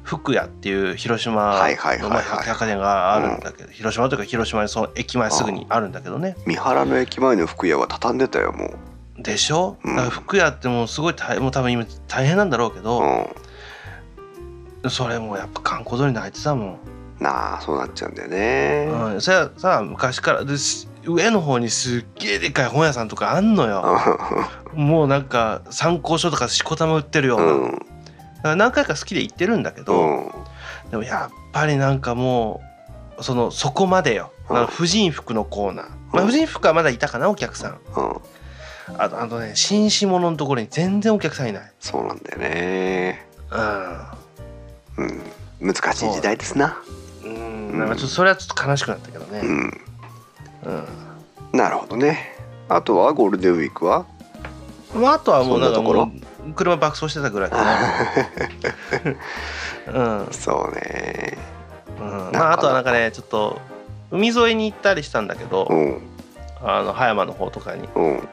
[0.09, 1.69] 福屋っていう広島
[2.01, 6.35] のまあ百貨店があるんだけど、広島というか広島にその駅前すぐにあるんだけどね。
[6.47, 8.73] 三原の駅前の服屋は畳んでたよも
[9.19, 9.95] でしょ、うん。
[9.95, 12.81] だから福屋ってもうすごい大もう多分今大変なんだろうけう。
[12.81, 13.27] ど、うん
[14.89, 16.79] それもやっぱ観光通りに入ってたもん、
[17.19, 18.87] なあそうなっちゃうんだよね。
[18.89, 23.83] うん、それはさ昔からです上の方にすっげえでかい本屋さんとかあんのよ。
[24.73, 27.79] もうなんか参考書とかしこたま売ってるような、うん
[28.43, 30.31] 何回か好きで行ってるんだけうど、ん。
[30.91, 32.61] でもやっぱりなんかも
[33.17, 34.57] うそのそこまでよ、うん。
[34.57, 37.79] あの婦人服のコーナー、まあ、うん婦人服はまだいたかなお客さん。
[37.95, 38.15] うん。
[38.97, 41.71] あとあとね紳士物のところに全然お客さんいない。
[41.79, 43.27] そうなんだよね。
[44.97, 45.73] ううん。
[45.73, 46.77] 難しい時代ですな。
[47.23, 47.27] ん。
[47.27, 47.79] うん。
[47.79, 49.41] なんかちょっとそれはちょっと悲しくなったけどね。
[49.43, 49.81] うん。
[50.65, 51.57] うん。
[51.57, 52.35] なるほどね。
[52.67, 54.05] あとはゴールデンウィークは？
[54.93, 56.11] まあ、あとはもうなんかもう
[56.55, 57.63] 車爆走してたぐらいか
[59.87, 61.37] な うん、そうね。
[61.99, 63.59] うん、まああとはなんかねちょっと
[64.11, 66.01] 海沿いに行ったりしたんだけど、うん。
[66.61, 67.87] あの葉山の方とかに。
[67.95, 68.27] うん。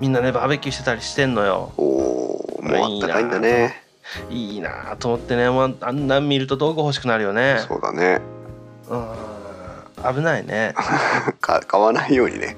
[0.00, 1.72] みんなねバーベキューしてたりしてんのよ。
[1.76, 3.82] おおもうあったかいんだね。
[4.30, 4.96] いいな。
[4.98, 7.58] と思ってねもうあんなん見ると道具欲しくなるよね。
[7.68, 8.20] そうだね。
[8.88, 9.39] うん
[10.02, 10.74] 危ないね、
[11.40, 12.56] か買わないようにね。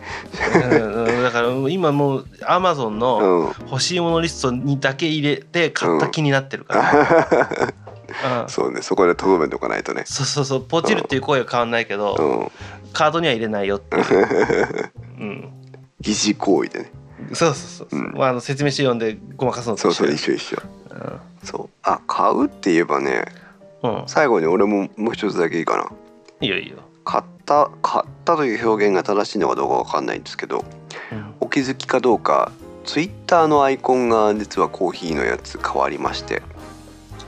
[0.70, 3.54] うんうん、だから今もうアマゾンうのん。
[3.70, 10.02] 欲しいものリストにだけ入れて買った気になってるから、うんそうねそこでとどめておかないとね。
[10.06, 12.52] そうそうそうポチるっていう声は変わんないけど、うん。
[12.92, 15.52] カードには入れないよっていう、 うん、
[16.00, 16.92] 疑似行為でね。
[17.32, 20.62] そうそうそうまあ、あの説明書読んでごまかすのとそうそうよ一緒一緒。
[21.42, 21.68] そう。
[21.82, 23.24] あ買うって言えばね
[23.82, 25.90] うん、うん、最後に俺ももう一つだけいいかな。
[26.40, 30.64] いいよいいよ、買った買ったという表現が正しいのかどうかわかんないんですけど
[31.12, 31.34] うん。
[31.40, 32.52] お気づきかどうか
[32.84, 36.42] ツイッターのアイコンが実はコーヒーのやつ変わりまして。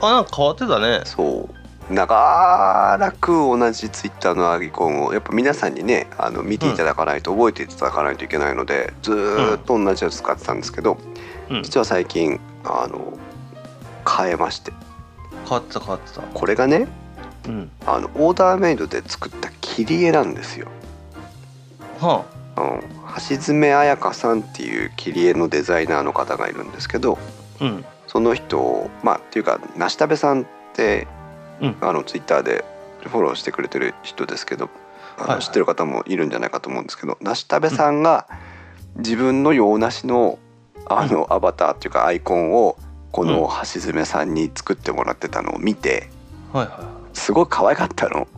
[0.00, 1.02] あなんか変わってたね。
[1.04, 1.54] そう。
[1.92, 10.98] 長らく同じツイッターのアイコンをやっぱ皆さんにねあの見ていただかないと覚えていただかないといけないので、ずーっと同じやつ使ってたんですけど、
[11.50, 11.62] うん。
[11.62, 13.18] 実は最近あの
[14.18, 14.72] 変えまして。
[15.44, 16.22] 変わってた変わってた。
[16.22, 16.88] これがね
[17.46, 17.70] うん。
[17.86, 20.68] あのオーダーメイドで作った切り絵なんですよ。
[22.00, 22.24] は
[22.56, 22.80] うん、
[23.28, 27.18] 橋爪彩香さんっていう切り絵のデザイナーの方がいるんですけど
[27.60, 27.84] あうん。
[28.06, 31.06] その人をまあっていうか梨田部さんって、
[31.60, 31.76] うん。
[31.80, 32.64] あのツイッターで
[33.04, 34.70] フォローしてくれてる人ですけど
[35.18, 35.42] あのはいはい。
[35.44, 38.26] 知ってる方もいるんじゃないかと思うんですけど梨田部さんが
[38.96, 40.38] 自分の洋梨の
[40.86, 42.76] あのアバターっていうかアイコンを
[43.10, 46.10] この橋爪さんに作ってもらってたのを見て
[46.52, 48.28] はいはいはいすごい可愛かったの。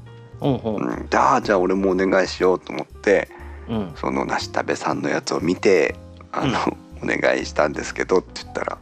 [0.41, 1.09] うんうん。
[1.14, 3.29] ああじゃあ俺もお願いしようと思って
[3.68, 3.93] うん。
[3.97, 5.97] その梨田部さんのやつを見て
[6.33, 6.59] あの、
[7.03, 8.79] お願いしたんですけどって言ったら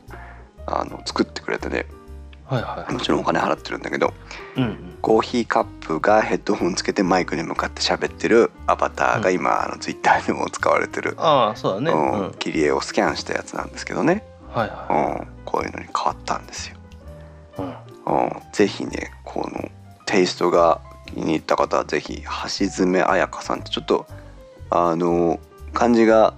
[0.66, 1.86] あの作ってくれてね。
[2.47, 4.12] はいはいもちろんお金払ってるんだけど
[4.57, 4.99] うんうん。
[5.01, 11.92] コーヒーカップがヘッドホンつけてマイクに向かって喋ってるアバターが今、あのツイッターでも使われてる、ああそうだね。
[11.92, 12.28] ううん。
[12.28, 16.76] ん切り絵をスキャンしたやつなんですけどね、はいはうん、こういうのに変わったんですよ。
[17.59, 17.64] いう
[18.12, 18.24] ん。
[18.24, 19.68] うん、ぜひねこの
[20.07, 24.07] テイストが気に入った方はぜひ橋爪彩香さんってちょっと
[24.70, 25.38] あの
[25.72, 26.34] 漢字が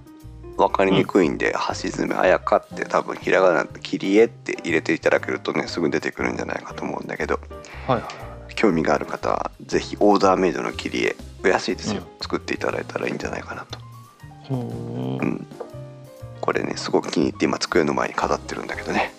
[0.56, 7.40] 分かりにくいんで、橋爪彩香って多分ひらがなで切り絵って入れていただけるとねすぐ出てくるんじゃないかと思うんだけど
[7.86, 8.54] はいはい。
[8.54, 13.78] 興味がある方はぜひオーダーメイドの切り絵お安いですよ、う作っていただいたらいいんじゃないかなと、
[14.54, 14.56] う
[15.24, 15.46] ん、
[16.40, 19.12] これねすごく気に入って今机の前に飾ってるんだけどね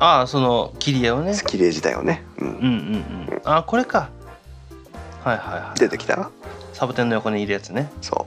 [0.00, 1.34] ああその切り絵をね。
[1.46, 2.48] 切り絵自体をね、うん。
[2.48, 3.40] うんうんうん。
[3.44, 4.08] あこれか。
[5.22, 6.30] はいはいはい出てきた？
[6.72, 7.90] サボテンの横にいるやつね。
[8.00, 8.26] そ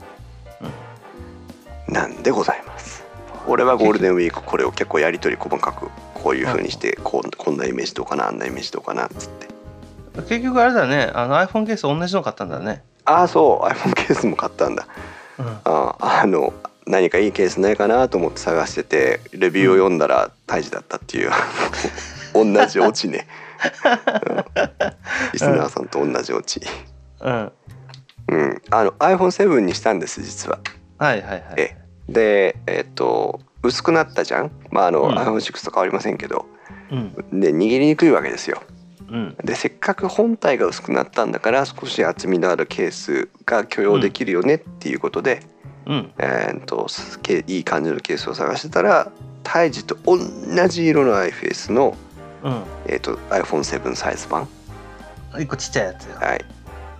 [1.89, 3.03] う、なんでございます。
[3.47, 9.47] 俺はゴールデンウィークこれを結構やり取り細かくこういう風にしてこうこんなイメージどうかなあんなイメージどうかなっつって。
[10.30, 11.11] 結局あれだね。
[11.15, 12.84] あの iPhone ケース同じの買ったんだね。
[13.05, 13.67] ああそう。
[13.67, 14.88] iPhone ケースも買ったんだ。
[15.39, 15.45] うん。
[15.63, 16.53] あーあの
[16.88, 21.32] 何かいいケースないかなと思って探しててレビューを読んだら胎児だったっていう。
[22.34, 23.28] 同じオチね、
[23.86, 24.64] うん。
[25.34, 26.62] リスナーさんと同じオチ。
[27.22, 27.52] うん。
[28.30, 28.62] うん。
[28.72, 30.60] あの iPhone7 にしたんです実は。
[30.98, 31.42] はいはいはい。
[31.58, 31.78] え
[32.10, 34.52] でえっと薄くなったじゃん？
[34.72, 35.18] まああの、うん。
[35.18, 36.48] iPhone6 と変わりませんけど。
[36.92, 37.14] うん。
[37.40, 38.62] で握りにくいわけですよ。
[39.10, 39.36] うん。
[39.44, 45.44] でせっかく本体が薄くなったんだから少し厚みのあるケースが許容できるよねっていうことで、
[45.86, 46.12] うん。
[46.18, 46.88] えーっと
[47.48, 49.12] いい感じのケースを探してたら
[49.44, 50.18] 胎児と同
[50.68, 51.96] じ色の iFace の、
[52.44, 52.64] うん。
[52.86, 54.48] えーっと iPhone7 サイズ版、
[55.40, 56.16] 一個ちっちゃいやつよ。
[56.20, 56.46] はい、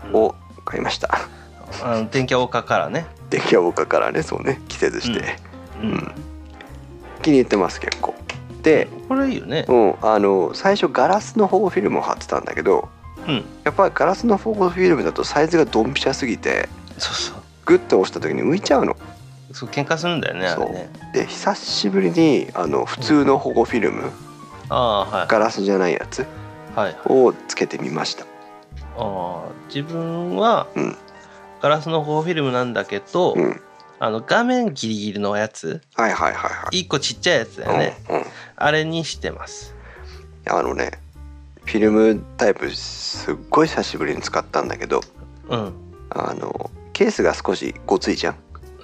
[0.08, 0.16] うん。
[0.16, 1.10] を買いました。
[1.84, 3.06] あの電気屋岡からね。
[3.30, 4.62] 出来は岡からねそうね。
[4.68, 5.38] 季節して、
[5.82, 6.12] ううん。
[7.24, 8.14] 気に入ってます結構。
[8.62, 9.66] で、これいいよね。
[9.68, 12.90] うん、あの最初ガラスの保護フィルムを貼ってたんだけど
[13.28, 13.44] うん。
[13.64, 18.95] やっぱりガラスの保護フィルムだとサイズがドンピシャすぎてそうそうグッと押した時に浮いちゃうの。
[19.51, 20.89] そう喧嘩するんだよねあれね。
[21.14, 24.09] で久しぶりにあの普通の保護フィルム、
[24.70, 25.28] ああはい。
[25.28, 26.26] ガラスじゃないやつ
[26.76, 26.97] はい。
[27.05, 28.26] をつけてみました。
[28.26, 28.28] あ
[28.97, 30.97] あ自分はうん。
[31.61, 33.61] ガラスの保護フィルムなんだけど、うん。
[33.99, 36.80] あの画面ギリギリのやつはいはいはいはい。
[36.80, 38.26] 一個ちっちゃいやつだよね、うんうん。
[38.55, 39.76] あれにしてます。
[40.49, 40.91] あのね
[41.64, 45.01] フィルムタイプすっごい久しぶりに使ったんだけど
[45.47, 45.74] うん。
[46.09, 48.36] あのケースが少しごついじゃん、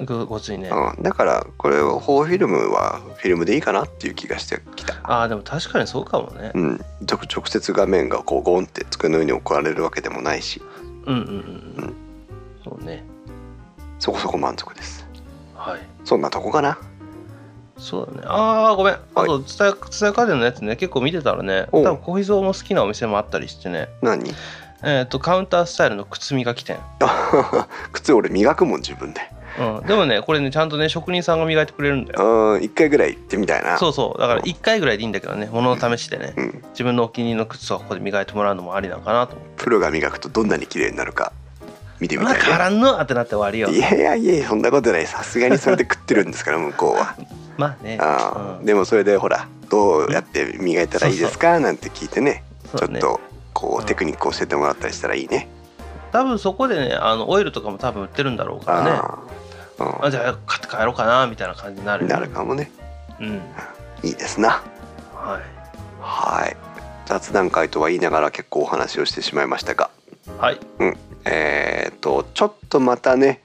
[0.06, 4.96] ごごついね、うん、だからこれを保護フィルムはフィルムでいいかなっていう気がしてきた。
[5.04, 6.52] ああでも確かにそうかもね。
[6.56, 10.62] うん、直直接画面がこうゴンって机の上に置かれるわけでもないし。
[11.06, 11.34] うんうんうんう
[11.78, 11.86] うん。
[11.86, 11.94] ん
[12.64, 13.04] そうね。
[14.00, 15.06] そこそこ満足です。
[15.56, 15.80] はい。
[16.06, 16.78] そんなとこかな？
[17.78, 18.28] そうだね。
[18.28, 18.94] ああごめん。
[18.94, 19.74] あと伝
[20.10, 23.90] え家電のやつね結構見てたらね多分コーヒーゾーも好きなお店もあったりしてね。
[24.02, 24.34] 何？
[24.84, 26.80] えっ、とカウンタースタイルの靴磨き店。
[27.92, 29.22] 靴俺磨くもん自分で。
[29.60, 32.54] うん、でもねこれねちゃんとね職人さんが磨いてくれるんだよ。
[32.54, 33.78] うん一回ぐらい行ってみたいな。
[33.78, 34.22] そうそう。
[34.22, 36.34] だから1回ぐらいでいいんだけどね物の試しでね。
[36.38, 41.34] うん、自分のお気に入りの靴をここで磨いてもらうのもありなのかなとプロが磨くとどんなに綺麗になるか
[42.00, 42.46] 見てみまあたいね。
[42.46, 43.70] 変わらんのってなって終わりよ。
[43.70, 45.08] いやいやいやそんなことない。
[45.08, 47.16] さすがにそれで食ってるんですから向こうは。
[47.58, 47.98] まあね。
[48.00, 48.66] あー、うん。
[48.66, 51.60] でもそれでほらどうやって磨いたらいいですか？
[51.60, 52.32] なんて聞いてね。
[52.32, 52.44] ね。
[52.78, 53.20] ちょっと
[53.60, 53.86] こううん。
[53.86, 55.50] テクニック教えてもらったりしたらいいね。
[56.12, 58.90] 多分そこでねあのオイルとかも多分売ってるんだろうからね。
[58.92, 62.72] あーあじゃあ買って帰ろうかなみたいな感じになるうんなるかもね。
[63.20, 63.42] うん。
[64.04, 64.62] いいですな。
[65.14, 65.42] はい。
[66.02, 66.58] はい。
[67.06, 69.90] 雑談会とは言いながら結構お話をしてしまいましたが。
[70.38, 70.60] はい。
[71.26, 73.42] えっ、とちょっとまたね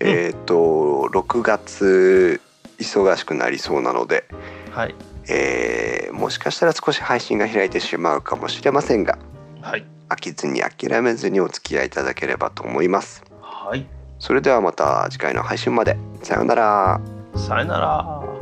[0.00, 0.08] うん。
[0.08, 2.40] えっ、と6月
[2.78, 4.24] 忙しくなりそうなので、
[4.72, 4.94] はい。
[5.28, 9.18] えーもしかしたら少し配信が開いてしまうかもしれませんが
[9.64, 9.84] はい。
[10.10, 13.24] 飽きずに諦めずにお付き合いいただければと思います。
[13.40, 13.86] はい。
[14.18, 15.96] それではまた次回の配信まで。
[16.22, 17.00] さようなら。
[17.34, 18.33] さよなら